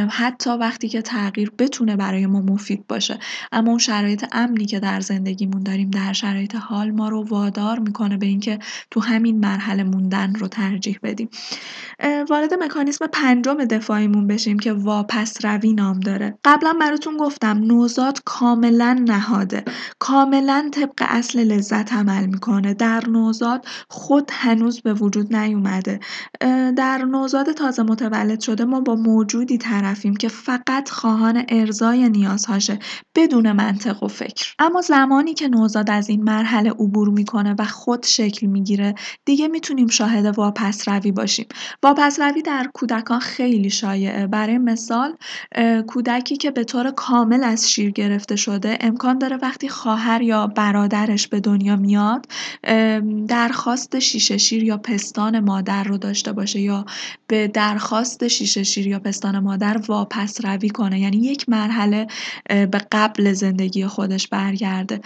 حتی 0.09 0.49
وقتی 0.49 0.89
که 0.89 1.01
تغییر 1.01 1.51
بتونه 1.59 1.95
برای 1.95 2.25
ما 2.25 2.41
مفید 2.41 2.87
باشه. 2.87 3.19
اما 3.51 3.69
اون 3.69 3.79
شرایط 3.79 4.25
امنی 4.31 4.65
که 4.65 4.79
در 4.79 4.99
زندگیمون 4.99 5.63
داریم 5.63 5.89
در 5.89 6.13
شرایط 6.13 6.55
حال 6.55 6.91
ما 6.91 7.09
رو 7.09 7.23
وادار 7.23 7.79
می‌کنه 7.79 8.17
به 8.17 8.25
اینکه 8.25 8.59
تو 8.91 8.99
همین 8.99 9.39
مرحله 9.39 9.83
موندن 9.83 10.35
رو 10.35 10.47
ترجیح 10.47 10.99
بدیم. 11.03 11.29
وارد 12.29 12.53
مکانیسم 12.53 13.07
پنجم 13.07 13.65
دفاعیمون 13.65 14.27
بشیم 14.27 14.59
که 14.59 14.73
واپس 14.73 15.45
روی 15.45 15.73
نام 15.73 15.99
داره. 15.99 16.37
قبلا 16.45 16.73
براتون 16.79 17.17
گفتم 17.17 17.57
نوزاد 17.57 18.12
کاملا 18.25 19.03
نهاده. 19.07 19.63
کاملا 19.99 20.69
طبق 20.71 21.03
اصل 21.09 21.39
لذت 21.39 21.93
عمل 21.93 22.25
می‌کنه. 22.25 22.73
در 22.73 23.09
نوزاد 23.09 23.65
خود 23.89 24.31
هنوز 24.33 24.81
به 24.81 24.93
وجود 24.93 25.35
نیومده. 25.35 25.99
در 26.77 26.97
نوزاد 26.97 27.51
تازه 27.51 27.83
متولد 27.83 28.39
شده 28.39 28.65
ما 28.65 28.79
با 28.79 28.95
موجودی 28.95 29.57
طرفیم 29.57 30.15
که 30.15 30.27
فقط 30.27 30.89
خواهان 30.89 31.43
ارزای 31.49 32.09
نیازهاشه 32.09 32.79
بدون 33.15 33.51
منطق 33.51 34.03
و 34.03 34.07
فکر. 34.07 34.53
اما 34.59 34.81
زمانی 34.81 35.33
که 35.33 35.47
نوزاد 35.47 35.89
از 35.89 36.09
این 36.09 36.23
مرحله 36.23 36.69
عبور 36.69 37.09
می‌کنه 37.09 37.55
و 37.59 37.65
خود 37.65 38.05
شکل 38.05 38.47
می‌گیره 38.47 38.95
دیگه 39.25 39.47
می‌تونیم 39.47 39.87
شاهد 39.87 40.25
واپس 40.25 40.87
روی 40.87 41.11
باشیم. 41.11 41.45
واپس 41.83 42.19
روی 42.19 42.41
در 42.41 42.69
کودکان 42.73 43.19
خیلی 43.19 43.69
شایعه. 43.69 44.27
برای 44.27 44.57
مثال 44.57 45.15
کودکی 45.87 46.37
که 46.37 46.51
به 46.51 46.63
طور 46.63 46.91
کامل 46.91 47.43
از 47.43 47.71
شیر 47.71 47.91
گرفته 48.03 48.35
شده 48.35 48.77
امکان 48.81 49.17
داره 49.17 49.37
وقتی 49.37 49.69
خواهر 49.69 50.21
یا 50.21 50.47
برادرش 50.47 51.27
به 51.27 51.39
دنیا 51.39 51.75
میاد 51.75 52.25
درخواست 53.27 53.99
شیشه 53.99 54.37
شیر 54.37 54.63
یا 54.63 54.77
پستان 54.77 55.39
مادر 55.39 55.83
رو 55.83 55.97
داشته 55.97 56.31
باشه 56.31 56.59
یا 56.59 56.85
به 57.27 57.47
درخواست 57.47 58.27
شیشه 58.27 58.63
شیر 58.63 58.87
یا 58.87 58.99
پستان 58.99 59.39
مادر 59.39 59.77
واپس 59.87 60.45
روی 60.45 60.69
کنه. 60.69 60.99
یعنی 60.99 61.17
یک 61.17 61.49
مرحله 61.49 62.07
به 62.49 62.81
قبل 62.91 63.33
زندگی 63.33 63.87
خودش 63.87 64.27
برگرده. 64.27 65.01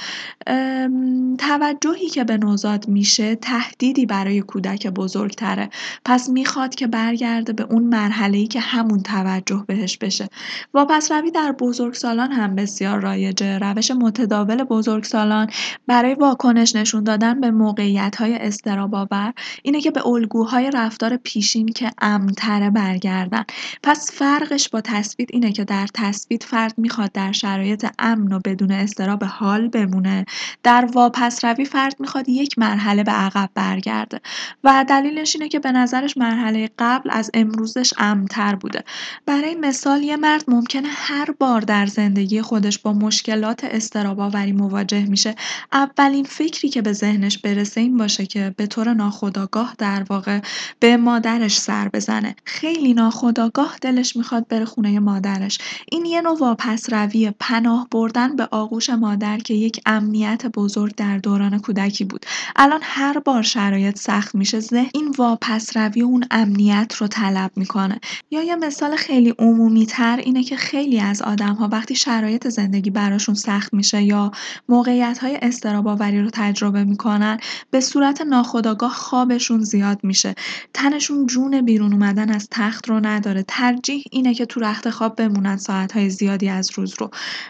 توجهی 1.37 2.09
که 2.13 2.23
به 2.23 2.37
نوزاد 2.37 2.87
میشه 2.87 3.35
تهدیدی 3.35 4.05
برای 4.05 4.41
کودک 4.41 4.87
بزرگتره. 4.87 5.69
پس 6.05 6.29
می‌خواد 6.29 6.75
که 6.75 6.87
برگرده 6.87 7.53
به 7.53 7.63
اون 7.63 7.83
مرحله 7.83 8.37
ای 8.37 8.47
که 8.47 8.59
همون 8.59 8.99
توجه 8.99 9.63
بهش 9.67 9.97
بشه. 9.97 10.27
واپس 10.73 11.11
روی 11.11 11.31
در 11.31 11.51
بزرگسالان 11.51 12.31
هم 12.31 12.55
بسیار 12.55 12.86
رایجه 12.95 13.57
روش 13.59 13.91
متداول 13.91 14.63
بزرگسالان 14.63 15.47
برای 15.87 16.13
واکنش 16.13 16.75
نشون 16.75 17.03
دادن 17.03 17.41
به 17.41 17.51
موقعیت 17.51 18.15
های 18.15 18.35
استراباور 18.35 19.33
اینه 19.63 19.81
که 19.81 19.91
به 19.91 20.07
الگوهای 20.07 20.71
رفتار 20.73 21.17
پیشین 21.17 21.67
که 21.67 21.91
امتره 22.01 22.69
برگردن. 22.69 23.43
پس 23.83 24.11
فرقش 24.13 24.69
با 24.69 24.81
تثبیت 24.81 25.29
اینه 25.33 25.51
که 25.51 25.63
در 25.63 25.87
تثبیت 25.93 26.43
فرد 26.43 26.73
می‌خواد 26.77 27.11
در 27.11 27.31
شرایط 27.31 27.85
امن 27.99 28.33
و 28.33 28.39
بدون 28.45 28.71
استراب 28.71 29.23
حال 29.23 29.67
بمونه. 29.67 30.25
در 30.63 30.89
واپس 30.93 31.45
روی 31.45 31.65
فرد 31.65 31.95
می‌خواد 31.99 32.29
یک 32.29 32.59
مرحله 32.59 33.03
به 33.03 33.11
عقب 33.11 33.49
برگرده 33.55 34.21
و 34.63 34.85
دلیلش 34.89 35.35
اینه 35.35 35.49
که 35.49 35.59
به 35.59 35.71
نظرش 35.71 36.17
مرحله 36.17 36.69
قبل 36.79 37.09
از 37.13 37.31
امروزش 37.33 37.93
امتر 37.97 38.55
بوده. 38.55 38.83
برای 39.25 39.55
مثال 39.55 40.03
یه 40.03 40.17
مرد 40.17 40.43
ممکنه 40.47 40.87
هر 40.91 41.31
بار 41.39 41.61
در 41.61 41.85
زندگی 41.85 42.41
خودش 42.41 42.76
با 42.77 42.93
مشکلات 42.93 43.63
استراباوری 43.63 44.51
مواجه 44.51 45.05
میشه. 45.05 45.35
اولین 45.73 46.23
فکری 46.23 46.69
که 46.69 46.81
به 46.81 46.93
ذهنش 46.93 47.37
برسه 47.37 47.81
این 47.81 47.97
باشه 47.97 48.25
که 48.25 48.53
به 48.57 48.67
طور 48.67 48.93
ناخودآگاه 48.93 49.75
در 49.77 50.05
واقع 50.09 50.39
به 50.79 50.97
مادرش 50.97 51.57
سر 51.59 51.89
بزنه. 51.89 52.35
خیلی 52.45 52.93
ناخودآگاه 52.93 53.75
دلش 53.81 54.15
می‌خواد 54.15 54.47
بره 54.47 54.65
خونه 54.65 54.99
مادرش. 54.99 55.57
این 55.91 56.05
یه 56.05 56.21
نوع 56.21 56.37
واپس 56.39 56.93
روی 56.93 57.31
پناه 57.39 57.87
بردن 57.91 58.35
به 58.35 58.47
آغوش 58.51 58.89
مادر 58.89 59.37
که 59.37 59.53
یک 59.53 59.81
امنیت 59.85 60.45
بزرگ 60.45 60.95
در 60.95 61.17
دوران 61.17 61.59
کودکی 61.59 62.03
بود. 62.03 62.25
الان 62.55 62.79
هر 62.83 63.19
بار 63.19 63.41
شرایط 63.41 63.97
سخت 63.97 64.35
میشه 64.35 64.59
ذهن 64.59 64.89
این 64.93 65.15
واپس 65.17 65.77
روی 65.77 66.01
اون 66.01 66.23
امنیت 66.31 66.93
رو 66.97 67.07
طلب 67.07 67.51
می‌کنه. 67.55 67.99
یا 68.31 68.43
یه 68.43 68.55
مثال 68.55 68.95
خیلی 68.95 69.33
عمومی 69.39 69.85
تر 69.85 70.17
اینه 70.17 70.43
که 70.43 70.55
خیلی 70.55 70.99
از 70.99 71.21
آدم 71.21 71.53
ها 71.53 71.69
وقتی 71.71 71.95
شرایط 71.95 72.47
زندگی 72.47 72.66
براشون 72.67 73.35
سخت 73.35 73.73
میشه 73.73 74.03
یا 74.03 74.31
موقعیت 74.69 75.17
های 75.17 75.39
استراباوری 75.41 76.21
رو 76.21 76.29
تجربه 76.33 76.83
می‌کنن 76.83 77.37
به 77.71 77.79
صورت 77.81 78.21
ناخودآگاه 78.21 78.93
خوابشون 78.93 79.63
زیاد 79.63 79.99
میشه. 80.03 80.35
تنشون 80.73 81.25
جون 81.25 81.61
بیرون 81.61 81.93
اومدن 81.93 82.31
از 82.31 82.47
تخت 82.51 82.89
رو 82.89 83.05
نداره. 83.05 83.43
ترجیح 83.47 84.03
اینه 84.11 84.33
که 84.33 84.45
تو 84.45 84.59
رخت 84.59 84.89
خواب 84.89 85.15
بمونن 85.15 85.57
ساعتهای 85.57 86.09
زیادی 86.09 86.49
از 86.49 86.71
روز 86.75 86.95
رو. 86.99 87.09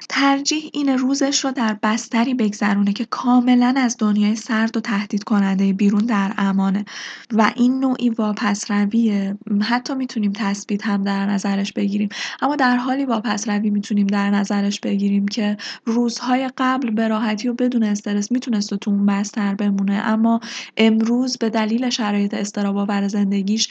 ترجیح 0.10 0.70
اینه 0.74 0.96
روزش 0.96 1.46
رو 1.46 1.52
در 1.52 1.78
بستری 1.84 2.34
بگذرونه 2.34 2.94
که 2.94 3.06
کاملا 3.06 3.74
از 3.78 3.96
دنیای 4.00 4.36
سرد 4.36 4.78
و 4.78 4.80
تهدید 4.80 5.24
کننده 5.24 5.74
بیرون 5.74 6.06
در 6.06 6.34
امانه. 6.38 6.86
و 7.34 7.52
این 7.56 7.80
نوعی 7.80 8.10
واپس 8.10 8.72
رویه 8.72 9.38
حتی 9.62 9.96
می‌تونیم 9.96 10.32
تثبیت 10.36 10.86
هم 10.88 11.04
در 11.04 11.26
نظرش 11.26 11.74
بگیریم. 11.74 12.10
اما 12.42 12.56
در 12.56 12.76
حالی 12.76 13.06
واپس 13.06 13.50
روی 13.50 13.70
می‌تونیم 13.70 14.08
در 14.08 14.30
نظرش 14.30 14.80
بگیریم. 14.80 15.07
که 15.32 15.58
روزهای 15.86 16.50
قبل 16.58 16.90
به 16.90 17.08
راحتی 17.08 17.48
و 17.48 17.54
بدون 17.54 17.84
استرس 17.84 18.32
می‌تونست 18.32 18.74
تو 18.74 18.92
اون 18.92 19.06
بستر 19.06 19.56
بمونه. 19.56 19.94
اما 19.94 20.40
امروز 20.78 21.38
به 21.38 21.50
دلیل 21.50 21.90
شرایط 21.90 22.34
استراباور 22.34 23.08
زندگیش 23.08 23.70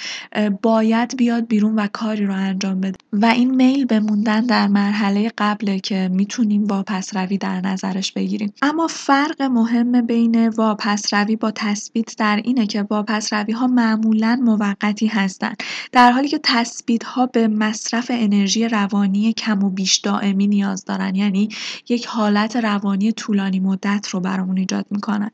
باید 0.63 1.17
بیاد 1.17 1.47
بیرون 1.47 1.75
و 1.75 1.87
کاری 1.93 2.27
رو 2.27 2.35
انجام 2.35 2.81
بده. 2.81 2.99
و 3.13 3.27
این 3.27 3.55
میل 3.55 3.85
به 3.85 4.01
در 4.49 4.69
مرحله 4.69 5.33
قبله 5.39 5.79
که 5.79 6.11
می‌تونیم 6.13 6.65
واپس 6.65 7.17
روی 7.17 7.39
در 7.39 7.61
نظرش 7.61 8.13
بگیریم. 8.13 8.53
اما 8.63 8.87
فرق 8.87 9.43
مهم 9.43 10.07
بین 10.07 10.49
واپس 10.49 11.15
روی 11.15 11.37
با 11.37 11.51
تثبیت 11.55 12.17
در 12.19 12.41
اینه 12.45 12.67
که 12.67 12.83
واپس 12.83 13.33
روی 13.33 13.53
ها 13.53 13.67
معمولا 13.67 14.41
موقتی 14.45 15.07
هستند 15.07 15.57
در 15.93 16.11
حالی 16.11 16.29
که 16.29 16.41
تثبیت 16.43 17.05
ها 17.05 17.27
به 17.27 17.49
مصرف 17.49 18.11
انرژی 18.15 18.69
روانی 18.69 19.33
کم 19.33 19.65
و 19.65 19.71
بیش 19.71 19.97
دائمی 19.97 20.47
نیاز 20.47 20.85
دارن. 20.85 21.15
یعنی 21.27 21.49
یک 21.89 22.07
حالت 22.07 22.57
روانی 22.57 23.13
طولانی 23.13 23.61
مدت 23.61 24.09
رو 24.09 24.21
برامون 24.21 24.59
ایجاد 24.59 24.87
می‌کنن. 24.91 25.31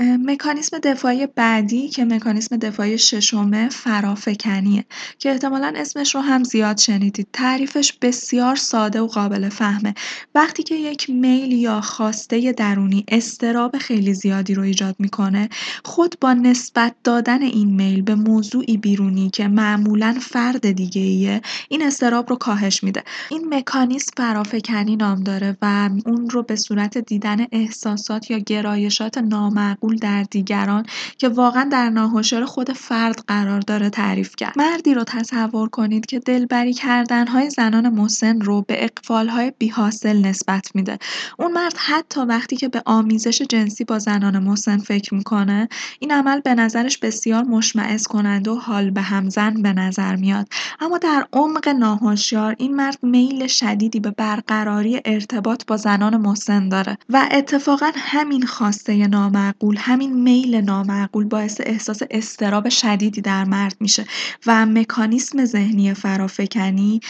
مکانیسم 0.00 0.78
دفاعی 0.78 1.26
بعدی 1.26 1.88
که 1.88 2.04
مکانیسم 2.04 2.56
دفاعی 2.56 2.98
ششمه 2.98 3.68
فرافکنیه 3.68 4.84
که 5.18 5.30
احتمالا 5.30 5.72
اسمش 5.76 6.14
رو 6.14 6.20
هم 6.20 6.44
زیاد 6.44 6.78
شنیدید. 6.78 7.28
تعریفش 7.32 7.92
بسیار 8.02 8.56
ساده 8.56 9.00
و 9.00 9.06
قابل 9.06 9.48
فهمه. 9.48 9.94
وقتی 10.34 10.62
که 10.62 10.74
یک 10.74 11.10
میل 11.10 11.52
یا 11.52 11.80
خواسته 11.80 12.52
درونی 12.52 13.04
استراب 13.08 13.78
خیلی 13.78 14.14
زیادی 14.14 14.54
رو 14.54 14.62
ایجاد 14.62 14.96
می‌کنه 14.98 15.48
خود 15.84 16.14
با 16.20 16.32
نسبت 16.34 16.94
دادن 17.04 17.42
این 17.42 17.74
میل 17.74 18.02
به 18.02 18.14
موضوعی 18.14 18.76
بیرونی 18.76 19.30
که 19.30 19.48
معمولا 19.48 20.16
فرد 20.20 20.70
دیگه 20.70 21.02
ایه 21.02 21.40
این 21.68 21.82
استراب 21.82 22.30
رو 22.30 22.36
کاهش 22.36 22.84
میده. 22.84 23.04
این 23.30 23.54
مکانیسم 23.54 24.12
فرافکنی 24.16 24.96
نام 24.96 25.22
داره. 25.22 25.35
و 25.62 25.90
اون 26.06 26.30
رو 26.30 26.42
به 26.42 26.56
صورت 26.56 26.98
دیدن 26.98 27.46
احساسات 27.52 28.30
یا 28.30 28.38
گرایشات 28.38 29.18
نامعقول 29.18 29.96
در 29.96 30.22
دیگران 30.22 30.86
که 31.18 31.28
واقعا 31.28 31.68
در 31.72 31.90
ناهوشیار 31.90 32.44
خود 32.44 32.72
فرد 32.72 33.24
قرار 33.26 33.60
داره 33.60 33.90
تعریف 33.90 34.36
کرد. 34.36 34.58
مردی 34.58 34.94
رو 34.94 35.04
تصور 35.04 35.68
کنید 35.68 36.06
که 36.06 36.18
دلبری 36.18 36.72
کردنهای 36.72 37.50
زنان 37.50 37.88
مسن 37.88 38.40
رو 38.40 38.62
به 38.62 38.84
اقفالهای 38.84 39.52
بیحاصل 39.58 40.16
نسبت 40.16 40.70
میده. 40.74 40.98
اون 41.38 41.52
مرد 41.52 41.74
حتی 41.76 42.20
وقتی 42.20 42.56
که 42.56 42.68
به 42.68 42.82
آمیزش 42.86 43.42
جنسی 43.42 43.84
با 43.84 43.98
زنان 43.98 44.38
مسن 44.38 44.78
فکر 44.78 45.14
می‌کنه 45.14 45.68
این 46.00 46.12
عمل 46.12 46.40
به 46.40 46.54
نظرش 46.54 46.98
بسیار 46.98 47.44
مشمعز 47.44 48.06
کننده 48.06 48.50
و 48.50 48.54
حال 48.54 48.90
به 48.90 49.02
همزن 49.02 49.62
به 49.62 49.72
نظر 49.72 50.16
میاد. 50.16 50.48
اما 50.80 50.98
در 50.98 51.26
عمق 51.32 51.68
ناهوشیار 51.68 52.54
این 52.58 52.76
مرد 52.76 52.98
میل 53.02 53.46
شدیدی 53.46 54.00
به 54.00 54.10
برقراری 54.10 55.00
ارتباط 55.16 55.62
با 55.66 55.76
زنان 55.76 56.16
مسن 56.16 56.68
داره 56.68 56.98
و 57.08 57.28
اتفاقا 57.30 57.90
همین 57.96 58.46
خواسته 58.46 59.06
نامعقول 59.06 59.76
همین 59.78 60.22
میل 60.22 60.54
نامعقول 60.54 61.24
باعث 61.24 61.60
احساس 61.64 62.02
استراب 62.10 62.68
شدیدی 62.68 63.20
در 63.20 63.44
مرد 63.44 63.76
میشه 63.80 64.04
و 64.46 64.66
مکانیسم 64.66 65.44
ذهنی 65.44 65.94
فرافکنی 65.94 67.00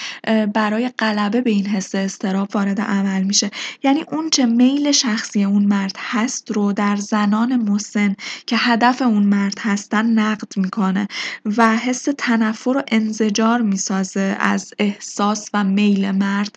برای 0.55 0.91
غلبه 0.99 1.41
به 1.41 1.51
این 1.51 1.67
حس 1.67 1.95
استراب 1.95 2.49
وارد 2.55 2.81
عمل 2.81 3.23
میشه. 3.23 3.51
یعنی 3.83 4.05
اون 4.13 4.31
چه 4.31 4.47
میل 4.47 4.93
شخصی 4.93 5.45
اون 5.45 5.65
مرد 5.65 5.97
هست 5.99 6.51
رو 6.51 6.73
در 6.73 6.97
زنان 6.97 7.57
مسن 7.57 8.15
که 8.47 8.57
هدف 8.59 9.03
اون 9.03 9.23
مرد 9.23 9.59
هستن 9.61 10.07
نقد 10.07 10.57
می‌کنه 10.57 11.09
و 11.57 11.77
حس 11.77 12.09
تنفر 12.19 12.71
و 12.71 12.83
انزجار 12.89 13.63
می‌سازه 13.63 14.37
از 14.41 14.75
احساس 14.79 15.51
و 15.55 15.65
میل 15.65 16.11
مرد 16.11 16.57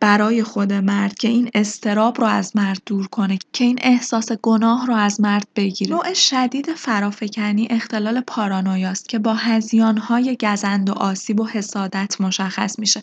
برای 0.00 0.42
خود 0.42 0.72
مرد 0.86 1.14
که 1.14 1.28
این 1.28 1.50
استراب 1.54 2.20
رو 2.20 2.26
از 2.26 2.56
مرد 2.56 2.82
دور 2.86 3.06
کنه 3.06 3.38
که 3.52 3.64
این 3.64 3.78
احساس 3.82 4.32
گناه 4.32 4.86
رو 4.86 4.94
از 4.94 5.20
مرد 5.20 5.48
بگیره. 5.56 5.90
نوع 5.90 6.14
شدید 6.14 6.72
فرافکنی 6.72 7.68
اختلال 7.70 8.20
پارانویاست 8.20 9.08
که 9.08 9.18
با 9.18 9.34
هزیانهای 9.34 10.36
گزند 10.40 10.90
و 10.90 10.92
آسیب 10.92 11.40
و 11.40 11.46
حسادت 11.46 12.20
مشخص 12.20 12.78
میشه. 12.78 13.00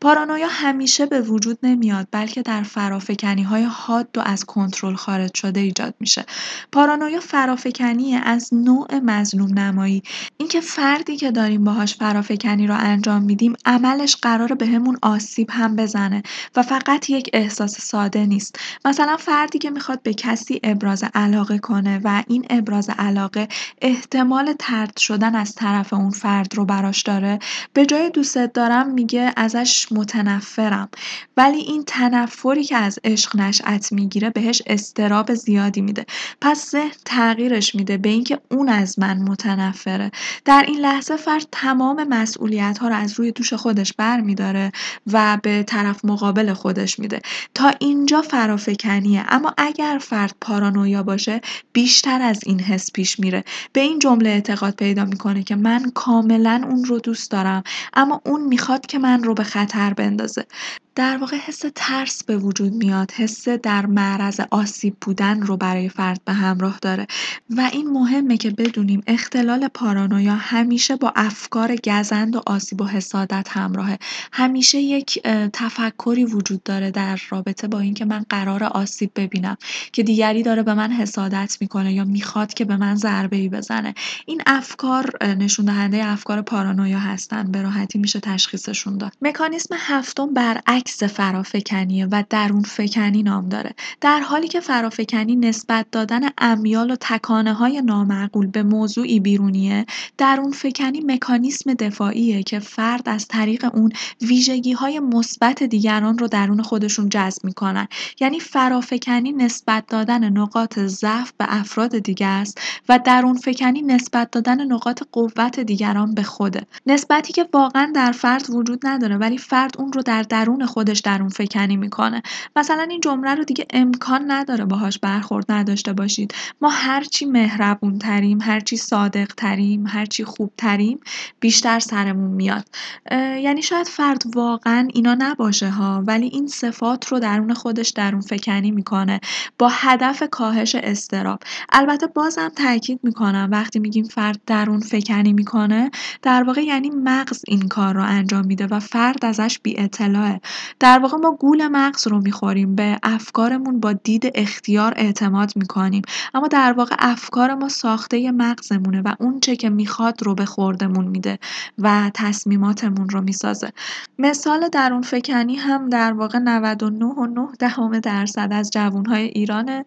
پارانویا 0.00 0.48
همیشه 0.50 1.06
به 1.06 1.20
وجود 1.20 1.58
نمیاد 1.62 2.08
بلکه 2.10 2.42
در 2.42 2.62
فرافکنی 2.62 3.42
های 3.42 3.62
حاد 3.62 4.08
و 4.16 4.20
از 4.20 4.44
کنترل 4.44 4.94
خارج 4.94 5.34
شده 5.34 5.60
ایجاد 5.60 5.94
میشه. 6.00 6.24
پارانویا 6.72 7.20
فرافکنی 7.20 8.14
از 8.14 8.54
نوع 8.54 8.98
مظلوم 8.98 9.58
نمایی. 9.58 10.02
اینکه 10.36 10.60
فردی 10.60 11.16
که 11.16 11.30
داریم 11.30 11.64
باهاش 11.64 11.94
فرافکنی 11.94 12.66
رو 12.66 12.74
انجام 12.78 13.22
میدیم 13.22 13.56
عملش 13.66 14.16
قرار 14.16 14.54
بهمون 14.54 14.96
آسیب 15.02 15.48
هم 15.50 15.76
بزنه 15.76 16.22
و 16.56 16.62
فقط 16.62 17.10
یک 17.10 17.23
احساس 17.32 17.80
ساده 17.80 18.26
نیست. 18.26 18.58
مثلا 18.84 19.16
فردی 19.16 19.58
که 19.58 19.70
می‌خواد 19.70 20.02
به 20.02 20.14
کسی 20.14 20.60
ابراز 20.64 21.04
علاقه 21.14 21.58
کنه 21.58 22.00
و 22.04 22.22
این 22.28 22.46
ابراز 22.50 22.90
علاقه 22.98 23.48
احتمال 23.82 24.54
ترد 24.58 24.96
شدن 24.96 25.34
از 25.34 25.54
طرف 25.54 25.92
اون 25.92 26.10
فرد 26.10 26.54
رو 26.54 26.64
براش 26.64 27.02
داره 27.02 27.38
به 27.72 27.86
جای 27.86 28.10
دوستت 28.10 28.52
دارم 28.52 28.90
میگه 28.90 29.32
ازش 29.36 29.92
متنفرم. 29.92 30.88
ولی 31.36 31.58
این 31.58 31.84
تنفری 31.86 32.64
که 32.64 32.76
از 32.76 32.98
عشق 33.04 33.36
نشأت 33.36 33.92
می‌گیره 33.92 34.30
بهش 34.30 34.62
استراب 34.66 35.34
زیادی 35.34 35.80
میده. 35.80 36.06
پس 36.40 36.70
ذهن 36.70 36.90
تغییرش 37.04 37.74
میده 37.74 37.96
به 37.96 38.08
اینکه 38.08 38.38
اون 38.50 38.68
از 38.68 38.98
من 38.98 39.18
متنفره. 39.18 40.10
در 40.44 40.64
این 40.68 40.80
لحظه 40.80 41.16
فرد 41.16 41.46
تمام 41.52 42.08
مسئولیت 42.08 42.78
ها 42.78 42.88
رو 42.88 42.94
از 42.94 43.18
روی 43.18 43.32
دوش 43.32 43.52
خودش 43.54 43.92
بر 43.92 44.20
میداره 44.20 44.72
و 45.12 45.38
به 45.42 45.62
طرف 45.62 46.04
مقابل 46.04 46.52
خودش 46.52 46.98
میده. 46.98 47.13
تا 47.54 47.72
اینجا 47.80 48.22
فرافکنیه. 48.22 49.24
اما 49.28 49.54
اگر 49.58 49.98
فرد 50.00 50.34
پارانویا 50.40 51.02
باشه 51.02 51.40
بیشتر 51.72 52.22
از 52.22 52.40
این 52.46 52.60
حس 52.60 52.92
پیش 52.92 53.20
میره. 53.20 53.44
به 53.72 53.80
این 53.80 53.98
جمله 53.98 54.30
اعتقاد 54.30 54.74
پیدا 54.76 55.04
می‌کنه 55.04 55.42
که 55.42 55.56
من 55.56 55.90
کاملا 55.94 56.62
اون 56.70 56.84
رو 56.84 56.98
دوست 56.98 57.30
دارم. 57.30 57.62
اما 57.94 58.20
اون 58.26 58.44
می‌خواد 58.46 58.86
که 58.86 58.98
من 58.98 59.22
رو 59.24 59.34
به 59.34 59.44
خطر 59.44 59.94
بندازه. 59.94 60.46
در 60.94 61.16
واقع 61.16 61.36
حس 61.36 61.64
ترس 61.74 62.24
به 62.24 62.36
وجود 62.36 62.72
میاد 62.72 63.10
حس 63.10 63.48
در 63.48 63.86
معرض 63.86 64.40
آسیب 64.50 64.96
بودن 65.00 65.42
رو 65.42 65.56
برای 65.56 65.88
فرد 65.88 66.20
به 66.24 66.32
همراه 66.32 66.78
داره 66.82 67.06
و 67.50 67.70
این 67.72 67.90
مهمه 67.90 68.36
که 68.36 68.50
بدونیم 68.50 69.02
اختلال 69.06 69.68
پارانویا 69.68 70.34
همیشه 70.34 70.96
با 70.96 71.12
افکار 71.16 71.76
گزند 71.76 72.36
و 72.36 72.42
آسیب 72.46 72.80
و 72.80 72.84
حسادت 72.84 73.48
همراهه. 73.50 73.98
همیشه 74.32 74.78
یک 74.78 75.22
تفکری 75.52 76.24
وجود 76.24 76.62
داره 76.62 76.90
در 76.90 77.20
رابطه 77.30 77.68
با 77.68 77.80
اینکه 77.80 78.04
من 78.04 78.24
قرار 78.28 78.64
آسیب 78.64 79.10
ببینم 79.16 79.56
که 79.92 80.02
دیگری 80.02 80.42
داره 80.42 80.62
به 80.62 80.74
من 80.74 80.90
حسادت 80.92 81.56
می‌کنه 81.60 81.92
یا 81.92 82.04
می‌خواد 82.04 82.54
که 82.54 82.64
به 82.64 82.76
من 82.76 82.94
ضربه 82.94 83.36
ای 83.36 83.48
بزنه. 83.48 83.94
این 84.26 84.42
افکار 84.46 85.24
نشون 85.24 85.66
دهنده 85.66 86.04
افکار 86.04 86.42
پارانویا 86.42 86.98
هستن 86.98 87.52
به 87.52 87.62
راحتی 87.62 87.98
میشه 87.98 88.20
تشخیصشون 88.20 88.98
داد. 88.98 89.12
مکانیسم 89.22 89.74
هفتم 89.78 90.34
برعکس 90.34 90.83
عکس 90.86 91.02
فرافکنیه 91.02 92.06
و 92.06 92.24
درون 92.30 92.62
فکنی 92.62 93.22
نام 93.22 93.48
داره. 93.48 93.74
در 94.00 94.20
حالی 94.20 94.48
که 94.48 94.60
فرافکنی 94.60 95.36
نسبت 95.36 95.86
دادن 95.92 96.20
امیال 96.38 96.90
و 96.90 96.96
تکانه 97.00 97.52
های 97.52 97.82
نامعقول 97.82 98.46
به 98.46 98.62
موضوعی 98.62 99.20
بیرونیه 99.20 99.86
درون 100.18 100.52
فکنی 100.52 101.00
مکانیسم 101.00 101.74
دفاعیه 101.74 102.42
که 102.42 102.58
فرد 102.58 103.08
از 103.08 103.28
طریق 103.28 103.74
اون 103.74 103.92
ویژگی 104.22 104.72
های 104.72 105.00
مثبت 105.00 105.62
دیگران 105.62 106.18
رو 106.18 106.28
درون 106.28 106.62
خودشون 106.62 107.08
جذب 107.08 107.44
می‌کنن. 107.44 107.88
یعنی 108.20 108.40
فرافکنی 108.40 109.32
نسبت 109.32 109.86
دادن 109.86 110.38
نقاط 110.38 110.78
ضعف 110.78 111.32
به 111.38 111.46
افراد 111.48 111.98
دیگه 111.98 112.26
است 112.26 112.60
و 112.88 112.98
درون 113.04 113.34
فکنی 113.34 113.82
نسبت 113.82 114.30
دادن 114.30 114.72
نقاط 114.72 115.02
قوت 115.12 115.60
دیگران 115.60 116.14
به 116.14 116.22
خوده. 116.22 116.66
نسبتی 116.86 117.32
که 117.32 117.48
واقعا 117.52 117.92
در 117.94 118.12
فرد 118.12 118.50
وجود 118.50 118.86
نداره 118.86 119.16
ولی 119.16 119.38
فرد 119.38 119.74
اون 119.78 119.92
رو 119.92 120.02
در 120.02 120.22
درون 120.22 120.66
خودش 120.74 121.00
درون 121.00 121.28
فکنی 121.28 121.76
می‌کنه. 121.76 122.22
مثلا 122.56 122.86
این 122.90 123.00
جمله 123.00 123.34
رو 123.34 123.44
دیگه 123.44 123.66
امکان 123.70 124.30
نداره 124.30 124.64
باهاش 124.64 124.98
برخورد 124.98 125.52
نداشته 125.52 125.92
باشید. 125.92 126.34
ما 126.60 126.68
هرچی 126.68 127.26
مهربون 127.26 127.98
تریم 127.98 128.40
هرچی 128.40 128.76
صادق 128.76 129.32
تریم 129.36 129.86
هرچی 129.86 130.24
خوب 130.24 130.52
تریم 130.58 131.00
بیشتر 131.40 131.78
سرمون 131.78 132.30
میاد. 132.30 132.64
یعنی 133.12 133.62
شاید 133.62 133.86
فرد 133.86 134.22
واقعا 134.34 134.88
اینا 134.94 135.16
نباشه 135.18 135.70
ها 135.70 136.04
ولی 136.06 136.26
این 136.26 136.46
صفات 136.46 137.08
رو 137.08 137.18
درون 137.18 137.54
خودش 137.54 137.90
درون 137.90 138.20
فکنی 138.20 138.70
می‌کنه. 138.70 139.20
با 139.58 139.68
هدف 139.72 140.22
کاهش 140.30 140.74
استراب. 140.74 141.40
البته 141.72 142.06
بازم 142.06 142.48
تاکید 142.48 143.00
می‌کنم 143.02 143.48
وقتی 143.52 143.78
میگیم 143.78 144.04
فرد 144.04 144.40
درون 144.46 144.80
فکنی 144.80 145.32
می‌کنه 145.32 145.90
در 146.22 146.42
واقع 146.42 146.60
یعنی 146.60 146.90
مغز 146.90 147.42
این 147.48 147.68
کار 147.68 147.94
رو 147.94 148.02
انجام 148.02 148.46
میده 148.46 148.66
و 148.66 148.80
فرد 148.80 149.24
ازش 149.24 149.58
بی 149.62 149.74
اطلاعه 149.78 150.40
در 150.80 150.98
واقع 150.98 151.16
ما 151.16 151.32
گول 151.32 151.68
مغز 151.68 152.08
رو 152.08 152.20
می‌خوریم 152.20 152.74
به 152.74 152.98
افکارمون 153.02 153.80
با 153.80 153.92
دید 153.92 154.30
اختیار 154.34 154.92
اعتماد 154.96 155.52
می‌کنیم. 155.56 156.02
اما 156.34 156.48
در 156.48 156.72
واقع 156.72 156.96
افکار 156.98 157.54
ما 157.54 157.68
ساخته 157.68 158.30
مغزمونه 158.30 159.02
و 159.02 159.14
اونچه 159.20 159.56
که 159.56 159.70
می‌خواد 159.70 160.22
رو 160.22 160.34
به 160.34 160.44
خوردمون 160.44 161.06
میده 161.06 161.38
و 161.78 162.10
تصمیماتمون 162.14 163.08
رو 163.08 163.20
می‌سازه. 163.20 163.72
مثال 164.18 164.68
درون 164.68 165.02
فکنی 165.02 165.56
هم 165.56 165.88
در 165.88 166.12
واقع 166.12 166.38
99 166.38 167.04
و 167.04 167.26
9 167.26 167.48
دهم 167.58 167.98
درصد 167.98 168.48
از 168.52 168.70
جوانهای 168.70 169.22
ایرانه 169.24 169.84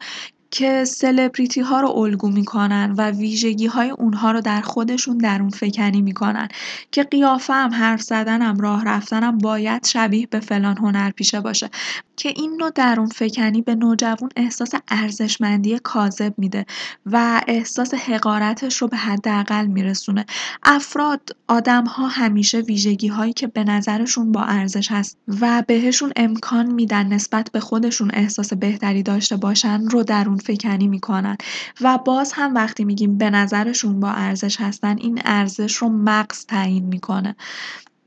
که 0.52 0.86
سلبریتی 0.86 1.62
ها 1.62 1.82
رو 1.82 1.90
الگو 1.90 2.30
می‌کنن 2.30 2.94
و 2.98 3.12
ویژگی 3.12 3.68
های 3.68 3.90
اونها 3.90 4.32
رو 4.32 4.42
در 4.42 4.62
خودشون 4.62 5.18
درون 5.18 5.50
فکنی 5.50 6.02
می‌کنن 6.02 6.48
که 6.92 7.04
قیافه 7.04 7.54
هم 7.54 7.74
حرف 7.74 8.02
زدنم 8.02 8.60
راه 8.60 8.86
رفتنم 8.86 9.38
باید 9.38 9.86
شبیه 9.86 10.28
به 10.28 10.40
فلان 10.40 10.78
هنر 10.78 11.12
پیشه 11.12 11.42
باشه. 11.42 11.70
که 12.18 12.30
این 12.30 12.58
نوع 12.60 12.70
درون 12.70 13.08
فکنی 13.08 13.62
به 13.62 13.76
نوجوان 13.76 14.30
احساس 14.36 14.72
ارزشمندی 14.88 15.80
کاذب 15.80 16.34
میده 16.38 16.66
و 17.06 17.42
احساس 17.48 17.94
حقارتش 17.94 18.78
رو 18.78 18.88
به 18.88 18.98
حداقل 18.98 19.66
میرسونه. 19.68 20.26
افراد 20.64 21.36
آدم 21.48 21.86
ها 21.86 22.08
همیشه 22.08 22.60
ویژگی 22.60 23.08
هایی 23.08 23.34
که 23.34 23.48
به 23.48 23.64
نظرشون 23.64 24.32
با 24.32 24.42
ارزش 24.44 24.92
هست 24.92 25.18
و 25.42 25.64
بهشون 25.68 26.12
امکان 26.16 26.72
میدن 26.72 27.08
نسبت 27.08 27.52
به 27.52 27.60
خودشون 27.60 28.12
احساس 28.14 28.54
بهتری 28.54 29.04
داشته 29.04 29.38
باشن 29.38 29.90
رو 29.90 30.04
درون 30.04 30.38
فکنی 30.38 30.88
می‌کنن. 30.88 31.38
و 31.82 31.98
باز 31.98 32.34
هم 32.34 32.56
وقتی 32.56 32.86
میگیم 32.86 33.18
به 33.18 33.30
نظرشون 33.30 34.00
با 34.00 34.12
ارزش 34.12 34.62
هستن 34.62 34.98
این 34.98 35.22
ارزش 35.26 35.76
رو 35.76 35.90
مغز 35.90 36.46
تعیین 36.46 36.86
می‌کنه. 36.86 37.36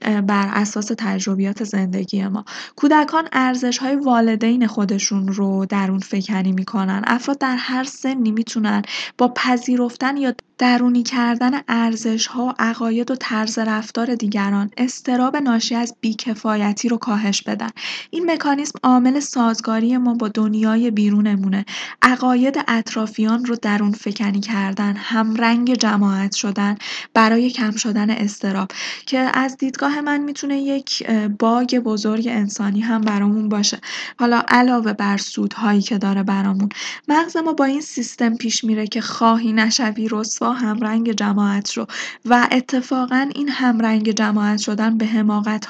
بر 0.00 0.50
اساس 0.52 0.92
تجربیات 0.98 1.64
زندگی 1.64 2.26
ما. 2.26 2.44
کودکان 2.76 3.28
ارزش 3.32 3.78
های 3.78 3.96
والدین 3.96 4.66
خودشون 4.66 5.28
رو 5.28 5.66
درون 5.66 5.98
فکنی 5.98 6.52
می‌کنن. 6.52 7.02
افراد 7.06 7.38
در 7.38 7.56
هر 7.56 7.84
سنی 7.84 8.30
می‌تونن 8.30 8.82
با 9.18 9.28
پذیرفتن 9.28 10.16
یا 10.16 10.34
درونی 10.60 11.02
کردن 11.02 11.50
ارزش‌ها، 11.68 12.54
عقاید 12.58 13.10
و 13.10 13.16
طرز 13.16 13.58
رفتار 13.58 14.14
دیگران، 14.14 14.70
استراب 14.76 15.36
ناشی 15.36 15.74
از 15.74 15.94
بیکفایتی 16.00 16.88
رو 16.88 16.96
کاهش 16.96 17.42
بدن. 17.42 17.68
این 18.10 18.30
مکانیزم 18.30 18.78
عامل 18.82 19.20
سازگاری 19.20 19.96
ما 19.96 20.14
با 20.14 20.28
دنیای 20.28 20.90
بیرونمونه. 20.90 21.64
عقاید 22.02 22.64
اطرافیان 22.68 23.44
رو 23.44 23.56
درون 23.62 23.92
فکنی 23.92 24.40
کردن، 24.40 24.96
همرنگ 24.96 25.74
جماعت 25.74 26.34
شدن 26.34 26.76
برای 27.14 27.50
کم 27.50 27.70
شدن 27.70 28.10
استراب 28.10 28.68
که 29.06 29.18
از 29.34 29.56
دیدگاه 29.56 30.00
من 30.00 30.20
می‌تونه 30.20 30.56
یک 30.56 31.10
باگ 31.38 31.78
بزرگ 31.78 32.26
انسانی 32.28 32.80
هم 32.80 33.00
برامون 33.00 33.48
باشه. 33.48 33.80
حالا 34.18 34.42
علاوه 34.48 34.92
بر 34.92 35.16
سودهایی 35.16 35.82
که 35.82 35.98
داره 35.98 36.22
برامون 36.22 36.68
مغز 37.08 37.36
ما 37.36 37.52
با 37.52 37.64
این 37.64 37.80
سیستم 37.80 38.36
پیش 38.36 38.64
میره 38.64 38.86
که 38.86 39.00
خواهی 39.00 39.52
نشوی 39.52 40.08
رسوا 40.10 40.49
همرنگ 40.52 41.12
جماعت 41.12 41.72
رو. 41.72 41.86
و 42.24 42.48
اتفاقا 42.52 43.30
این 43.34 43.48
همرنگ 43.48 44.10
جماعت 44.10 44.58
شدن 44.58 44.98
به 44.98 45.06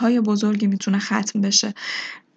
های 0.00 0.20
بزرگی 0.20 0.66
می‌تونه 0.66 0.98
ختم 0.98 1.40
بشه. 1.40 1.74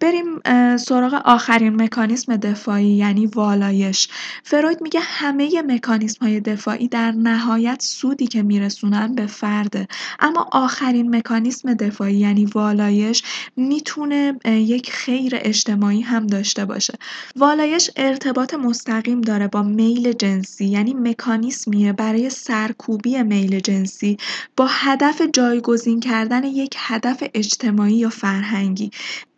بریم 0.03 0.39
سراغ 0.77 1.13
آخرین 1.25 1.81
مکانیسم 1.81 2.37
دفاعی 2.37 2.85
یعنی 2.85 3.25
والایش. 3.25 4.07
فروید 4.43 4.81
میگه 4.81 4.99
همه 5.03 5.61
مکانیسم 5.61 6.25
های 6.25 6.39
دفاعی 6.39 6.87
در 6.87 7.11
نهایت 7.11 7.81
سودی 7.81 8.27
که 8.27 8.43
میرسونن 8.43 9.15
به 9.15 9.25
فرده 9.27 9.87
اما 10.19 10.49
آخرین 10.51 11.15
مکانیسم 11.15 11.73
دفاعی 11.73 12.15
یعنی 12.15 12.45
والایش 12.45 13.23
می‌تونه 13.55 14.39
یک 14.45 14.91
خیر 14.91 15.33
اجتماعی 15.35 16.01
هم 16.01 16.27
داشته 16.27 16.65
باشه. 16.65 16.93
والایش 17.35 17.91
ارتباط 17.95 18.53
مستقیم 18.53 19.21
داره 19.21 19.47
با 19.47 19.63
میل 19.63 20.11
جنسی 20.11 20.65
یعنی 20.65 20.93
مکانیسمیه 20.93 21.93
برای 21.93 22.29
سرکوبی 22.29 23.23
میل 23.23 23.59
جنسی. 23.59 24.17
با 24.57 24.67
هدف 24.69 25.21
جایگزین 25.33 25.99
کردن 25.99 26.43
یک 26.43 26.75
هدف 26.77 27.23
اجتماعی 27.33 27.93
یا 27.95 28.09
فرهنگی. 28.09 28.91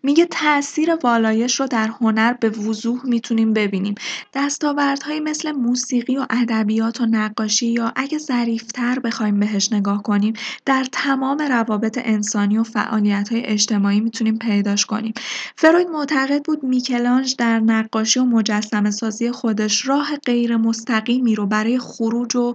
میگه 0.05 0.25
تاثیر 0.25 0.95
والایش 1.03 1.59
رو 1.59 1.67
در 1.67 1.87
هنر 1.87 2.33
به 2.33 2.49
وضوح 2.49 3.05
می‌تونیم 3.05 3.53
ببینیم. 3.53 3.95
دستاوردهایی 4.33 5.19
مثل 5.19 5.51
موسیقی 5.51 6.17
و 6.17 6.25
ادبیات 6.29 7.01
و 7.01 7.05
نقاشی 7.05 7.67
یا 7.67 7.93
اگه 7.95 8.17
ظریفتر 8.17 8.99
بخوایم 8.99 9.39
بهش 9.39 9.71
نگاه 9.71 10.03
کنیم 10.03 10.33
در 10.65 10.85
تمام 10.91 11.41
روابط 11.41 11.99
انسانی 12.03 12.57
و 12.57 12.63
فعالیت 12.63 13.31
های 13.31 13.45
اجتماعی 13.45 13.99
می‌تونیم 13.99 14.37
پیداش 14.37 14.85
کنیم. 14.85 15.13
فروید 15.55 15.87
معتقد 15.87 16.43
بود 16.45 16.63
میکلانج 16.63 17.35
در 17.35 17.59
نقاشی 17.59 18.19
و 18.19 18.23
مجسم 18.23 18.91
سازی 18.91 19.31
خودش 19.31 19.87
راه 19.87 20.15
غیر 20.25 20.57
مستقیمی 20.57 21.35
رو 21.35 21.45
برای 21.45 21.79
خروج 21.79 22.35
و 22.35 22.53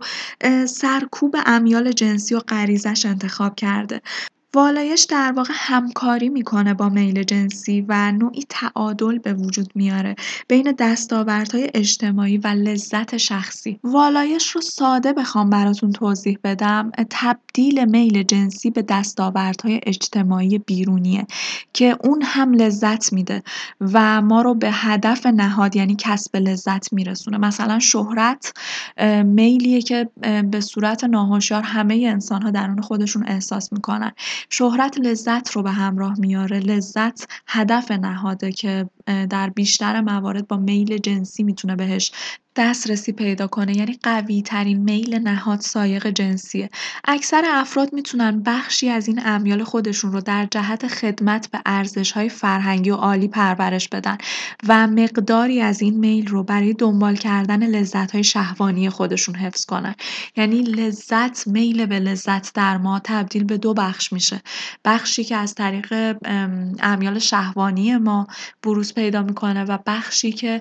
سرکوب 0.67 1.37
امیال 1.47 1.93
جنسی 1.93 2.35
و 2.35 2.41
غریزش 2.41 3.07
انتخاب 3.07 3.55
کرده. 3.55 4.01
والایش 4.55 5.03
در 5.03 5.33
واقع 5.37 5.55
همکاری 5.57 6.29
می‌کنه 6.29 6.75
با 6.75 6.89
میل 6.89 7.23
جنسی 7.23 7.85
و 7.89 8.13
نوعی 8.13 8.45
تعادل 8.49 9.19
به 9.19 9.35
وجود 9.35 9.73
میاره 9.75 10.17
بین 10.49 10.75
دستاوردهای 10.79 11.71
اجتماعی 11.75 12.39
و 12.39 12.47
لذت 12.47 13.17
شخصی. 13.17 13.81
والایش 13.85 14.51
رو 14.51 14.61
ساده 14.61 15.13
بخوام 15.13 15.51
براتون 15.51 15.93
توضیح 15.93 16.39
بدم. 16.45 16.91
تبدیل 17.11 17.85
میل 17.85 18.23
جنسی 18.23 18.71
به 18.71 18.83
دستاوردهای 18.83 19.81
اجتماعی 19.83 20.59
بیرونیه 20.59 21.27
که 21.73 21.97
اون 22.05 22.23
هم 22.25 22.53
لذت 22.53 23.13
میده 23.13 23.43
و 23.81 24.23
ما 24.23 24.43
رو 24.43 24.55
به 24.55 24.71
هدف 24.73 25.27
نهاد 25.27 25.77
یعنی 25.77 25.97
کسب 25.99 26.37
لذت 26.37 26.93
میرسونه. 26.93 27.39
مثلا 27.39 27.79
شهرت 27.79 28.53
میلیه 29.25 29.83
که 29.83 30.09
به 30.51 30.61
صورت 30.61 31.05
ناهوشیار 31.05 31.63
همه 31.63 31.95
انسان 31.95 32.43
ها 32.43 32.51
درون 32.51 32.81
خودشون 32.81 33.25
احساس 33.27 33.73
می‌کنن. 33.73 34.13
شهرت 34.49 34.99
لذت 34.99 35.51
رو 35.51 35.63
به 35.63 35.71
همراه 35.71 36.21
میاره. 36.21 36.59
لذت 36.59 37.29
هدف 37.47 37.91
نهاده 37.91 38.53
که 38.53 38.91
در 39.07 39.51
بیشتر 39.51 40.01
موارد 40.01 40.49
با 40.49 40.57
میل 40.57 40.99
جنسی 40.99 41.43
می‌تونه 41.43 41.77
بهش 41.77 42.13
دسترسی 42.61 43.13
پیدا 43.13 43.47
کنه 43.47 43.77
یعنی 43.77 43.99
قوی 44.03 44.43
ترین 44.43 44.79
میل 44.79 45.19
نهاد 45.19 45.61
سایق 45.61 46.07
جنسیه. 46.07 46.71
اکثر 47.05 47.43
افراد 47.47 47.93
می‌تونن 47.93 48.43
بخشی 48.43 48.89
از 48.89 49.09
این 49.09 49.21
امیال 49.25 49.65
خودشون 49.65 50.13
رو 50.13 50.21
در 50.21 50.49
جهت 50.51 50.89
خدمت 50.89 51.51
به 51.51 51.61
ارزش 51.67 52.13
های 52.13 52.29
فرهنگی 52.29 52.91
و 52.91 52.95
عالی 52.95 53.29
پرورش 53.29 53.89
بدن 53.89 54.19
و 54.69 54.87
مقداری 54.87 55.61
از 55.61 55.83
این 55.83 55.99
میل 55.99 56.27
رو 56.27 56.43
برای 56.43 56.75
دنبال 56.75 57.17
کردن 57.17 57.67
لذت 57.67 58.11
های 58.11 58.25
شهوانی 58.25 58.91
خودشون 58.91 59.35
حفظ 59.35 59.65
کنن. 59.65 59.95
یعنی 60.37 60.63
لذت 60.63 61.47
میل 61.47 61.87
به 61.87 61.99
لذت 61.99 62.55
در 62.55 62.77
ما 62.77 63.01
تبدیل 63.05 63.45
به 63.45 63.59
دو 63.59 63.75
بخش 63.75 64.13
میشه. 64.13 64.41
بخشی 64.85 65.25
که 65.25 65.37
از 65.37 65.55
طریق 65.55 66.17
امیال 66.83 67.19
شهوانی 67.19 67.97
ما 67.97 68.27
بروز 68.63 68.95
پیدا 68.95 69.23
می‌کنه 69.23 69.65
و 69.65 69.79
بخشی 69.87 70.33
که 70.33 70.61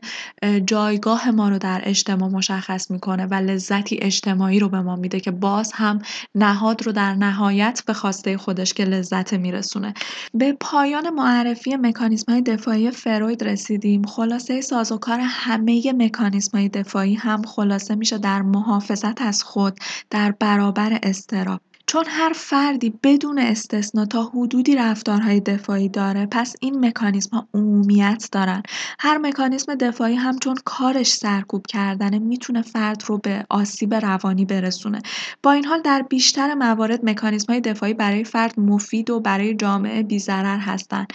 جایگاه 0.65 1.31
ما 1.31 1.49
رو 1.49 1.57
در 1.57 1.88
اجتماع 1.89 2.29
مشخص 2.29 2.91
می‌کنه 2.91 3.25
و 3.25 3.33
لذتی 3.33 3.99
اجتماعی 4.01 4.59
رو 4.59 4.69
به 4.69 4.81
ما 4.81 4.95
میده 4.95 5.19
که 5.19 5.31
باز 5.31 5.71
هم 5.75 6.01
نهاد 6.35 6.85
رو 6.85 6.91
در 6.91 7.13
نهایت 7.15 7.83
به 7.87 7.93
خواسته 7.93 8.37
خودش 8.37 8.73
که 8.73 8.85
لذت 8.85 9.33
میرسونه. 9.33 9.93
به 10.33 10.57
پایان 10.59 11.09
معرفی 11.09 11.75
مکانیزم 11.75 12.31
های 12.31 12.41
دفاعی 12.41 12.91
فروید 12.91 13.43
رسیدیم. 13.43 14.05
خلاصه 14.05 14.61
سازوکار 14.61 15.19
همه 15.23 15.93
مکانیزم 15.97 16.57
های 16.57 16.69
دفاعی 16.69 17.15
هم 17.15 17.41
خلاصه 17.41 17.95
میشه 17.95 18.17
در 18.17 18.41
محافظت 18.41 19.21
از 19.21 19.43
خود 19.43 19.79
در 20.09 20.31
برابر 20.31 20.99
استراب 21.03 21.61
چون 21.89 22.05
هر 22.07 22.33
فردی 22.35 22.93
بدون 23.03 23.39
استثنا 23.39 24.05
تا 24.05 24.23
حدودی 24.23 24.75
رفتارهای 24.75 25.39
دفاعی 25.39 25.89
داره 25.89 26.25
پس 26.31 26.55
این 26.61 26.85
مکانیزم 26.85 27.29
ها 27.37 27.47
عمومیت 27.53 28.29
دارن. 28.31 28.63
هر 28.99 29.17
مکانیزم 29.17 29.75
دفاعی 29.75 30.15
هم 30.15 30.39
چون 30.39 30.55
کارش 30.65 31.13
سرکوب 31.13 31.65
کردنه 31.67 32.19
می‌تونه 32.19 32.61
فرد 32.61 33.03
رو 33.05 33.17
به 33.17 33.45
آسیب 33.49 33.93
روانی 33.93 34.45
برسونه. 34.45 35.01
با 35.43 35.51
این 35.51 35.65
حال 35.65 35.81
در 35.81 36.01
بیشتر 36.01 36.53
موارد 36.53 37.05
مکانیزم 37.05 37.53
های 37.53 37.61
دفاعی 37.61 37.93
برای 37.93 38.23
فرد 38.23 38.59
مفید 38.59 39.09
و 39.09 39.19
برای 39.19 39.55
جامعه 39.55 40.03
بیضرر 40.03 40.57
هستند 40.57 41.07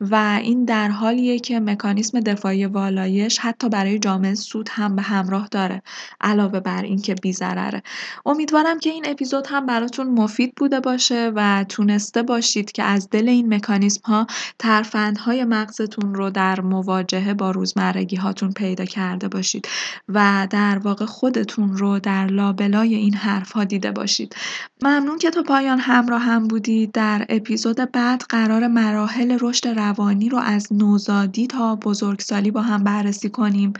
و 0.00 0.38
این 0.42 0.64
در 0.64 0.88
حالیه 0.88 1.38
که 1.38 1.60
مکانیزم 1.60 2.20
دفاعی 2.20 2.66
والایش 2.66 3.38
حتی 3.38 3.68
برای 3.68 3.98
جامعه 3.98 4.34
سود 4.34 4.68
هم 4.72 4.96
به 4.96 5.02
همراه 5.02 5.48
داره 5.50 5.82
علاوه 6.20 6.60
بر 6.60 6.82
اینکه 6.82 7.14
بیضرره. 7.14 7.82
امیدوارم 8.26 8.78
که 8.78 8.90
این 8.90 9.04
اپیزود 9.06 9.46
هم 9.46 9.66
براتون 9.66 10.21
مفید 10.22 10.54
بوده 10.56 10.80
باشه 10.80 11.32
و 11.34 11.64
تونسته 11.68 12.22
باشید 12.22 12.72
که 12.72 12.82
از 12.82 13.10
دل 13.10 13.28
این 13.28 13.54
مکانیزم 13.54 14.00
ها 14.04 14.26
ترفندهای 14.58 15.44
مغزتون 15.44 16.14
رو 16.14 16.30
در 16.30 16.60
مواجهه 16.60 17.34
با 17.34 17.50
روزمرگی 17.50 18.16
هاتون 18.16 18.52
پیدا 18.52 18.84
کرده 18.84 19.28
باشید 19.28 19.68
و 20.08 20.48
در 20.50 20.78
واقع 20.78 21.04
خودتون 21.04 21.76
رو 21.76 21.98
در 21.98 22.26
لابلای 22.26 22.94
این 22.94 23.14
حرف 23.14 23.52
ها 23.52 23.64
دیده 23.64 23.90
باشید. 23.90 24.36
ممنون 24.84 25.18
که 25.18 25.30
تا 25.30 25.42
پایان 25.42 25.78
همراه 25.78 26.22
هم 26.22 26.48
بودید 26.48 26.92
در 26.92 27.26
اپیزود 27.28 27.76
بعد 27.92 28.22
قرار 28.28 28.66
مراحل 28.66 29.38
رشد 29.40 29.68
روانی 29.68 30.28
رو 30.28 30.38
از 30.38 30.72
نوزادی 30.72 31.46
تا 31.46 31.76
بزرگسالی 31.76 32.50
با 32.50 32.62
هم 32.62 32.84
بررسی 32.84 33.28
کنیم 33.28 33.72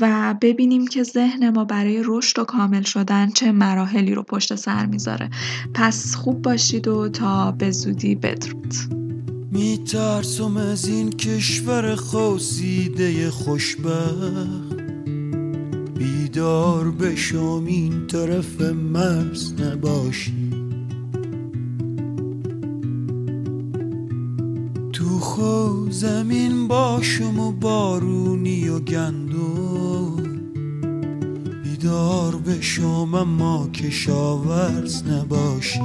و 0.00 0.34
ببینیم 0.40 0.86
که 0.86 1.02
ذهن 1.02 1.50
ما 1.50 1.64
برای 1.64 2.02
رشد 2.04 2.38
و 2.38 2.44
کامل 2.44 2.82
شدن 2.82 3.30
چه 3.30 3.52
مراحلی 3.52 4.14
رو 4.14 4.22
پشت 4.22 4.54
سر 4.54 4.86
می‌ذاره. 4.86 5.30
پس 5.74 6.14
خوب 6.14 6.42
باشید 6.42 6.88
و 6.88 7.08
تا 7.08 7.52
به 7.52 7.70
زودی 7.70 8.14
بدرود. 8.14 8.74
میترسم 9.52 10.56
از 10.56 10.88
این 10.88 11.10
کشور 11.10 11.94
خوزیده 11.94 13.30
خوشبخت. 13.30 14.83
بیدار 16.04 16.90
بشم 16.90 17.64
این 17.66 18.06
طرف 18.06 18.60
مرز 18.60 19.52
نباشی. 19.60 20.50
تو 24.92 25.18
خو 25.18 25.90
زمین 25.90 26.68
باشم 26.68 27.38
و 27.40 27.52
بارونی 27.52 28.68
و 28.68 28.78
گندم. 28.78 30.16
بیدار 31.64 32.36
بشم 32.36 33.14
اما 33.14 33.68
کشاورز 33.68 35.02
نباشی. 35.06 35.80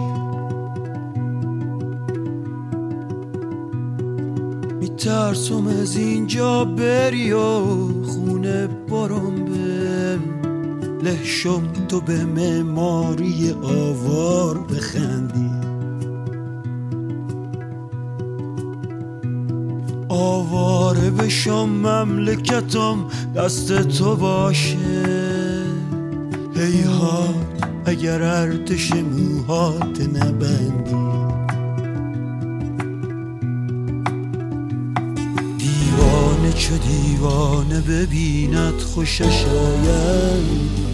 میترسم 4.79 5.67
از 5.67 5.97
اینجا 5.97 6.65
بری 6.65 7.31
و 7.31 7.59
خونه 8.03 8.67
برم 8.67 9.45
به 9.45 9.78
لحشم 11.09 11.61
تو 11.87 12.01
به 12.01 12.25
معماری 12.25 13.55
آوار 13.63 14.57
بخندی. 14.57 15.49
آواره 20.09 21.09
بشم 21.09 21.69
مملکتم 21.69 23.05
دست 23.35 23.81
تو 23.81 24.15
باشه. 24.15 25.65
هیهات 26.55 27.35
اگر 27.85 28.21
ارتش 28.21 28.91
موهات 28.91 30.01
نبندی. 30.01 31.09
دیوانه 35.57 36.53
چه 36.55 36.77
دیوانه 36.77 37.81
ببیند 37.81 38.79
خوشش 38.79 39.45
آید. 39.45 40.88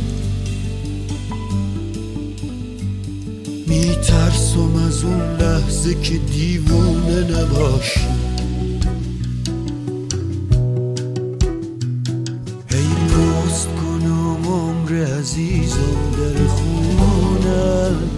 میترسم 3.88 4.76
از 4.88 5.04
اون 5.04 5.38
لحظه 5.40 5.96
که 6.02 6.18
دیوانه 6.18 7.20
نباشی. 7.20 8.00
عزیزم 15.20 16.12
در 16.18 16.48
خونم 16.48 18.10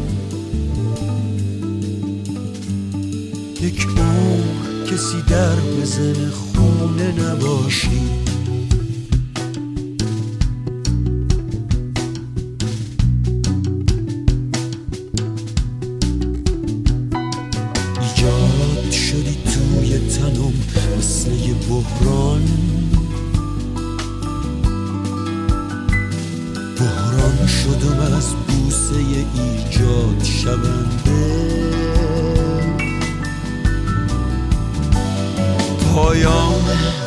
یک 3.61 3.87
عمر 3.87 4.91
کسی 4.91 5.21
در 5.21 5.55
بزنه 5.55 6.31
دیوونه 6.87 7.11
نباشی. 7.11 8.26
ایجاد 18.87 18.91
شدی 18.91 19.37
توی 19.53 19.99
تنم 19.99 20.53
مثل 20.97 21.31
یه 21.31 21.53
بحران. 21.53 22.41
بحران 26.79 27.47
شدم 27.47 27.99
از 28.17 28.33
بوسه 28.47 28.95
ایجاد 28.95 30.23
شونده. 30.23 31.47
پایان 35.95 36.53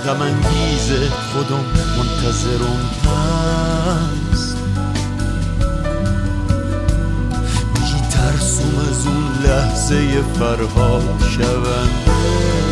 غم 0.07 0.22
انگیز 0.22 1.09
خودم 1.33 1.64
منتظرم 1.99 2.91
هست 3.05 4.30
از 9.01 9.07
اون 9.07 9.44
لحظه 9.44 10.22
فرهاد 10.22 11.22
شونده 11.30 12.69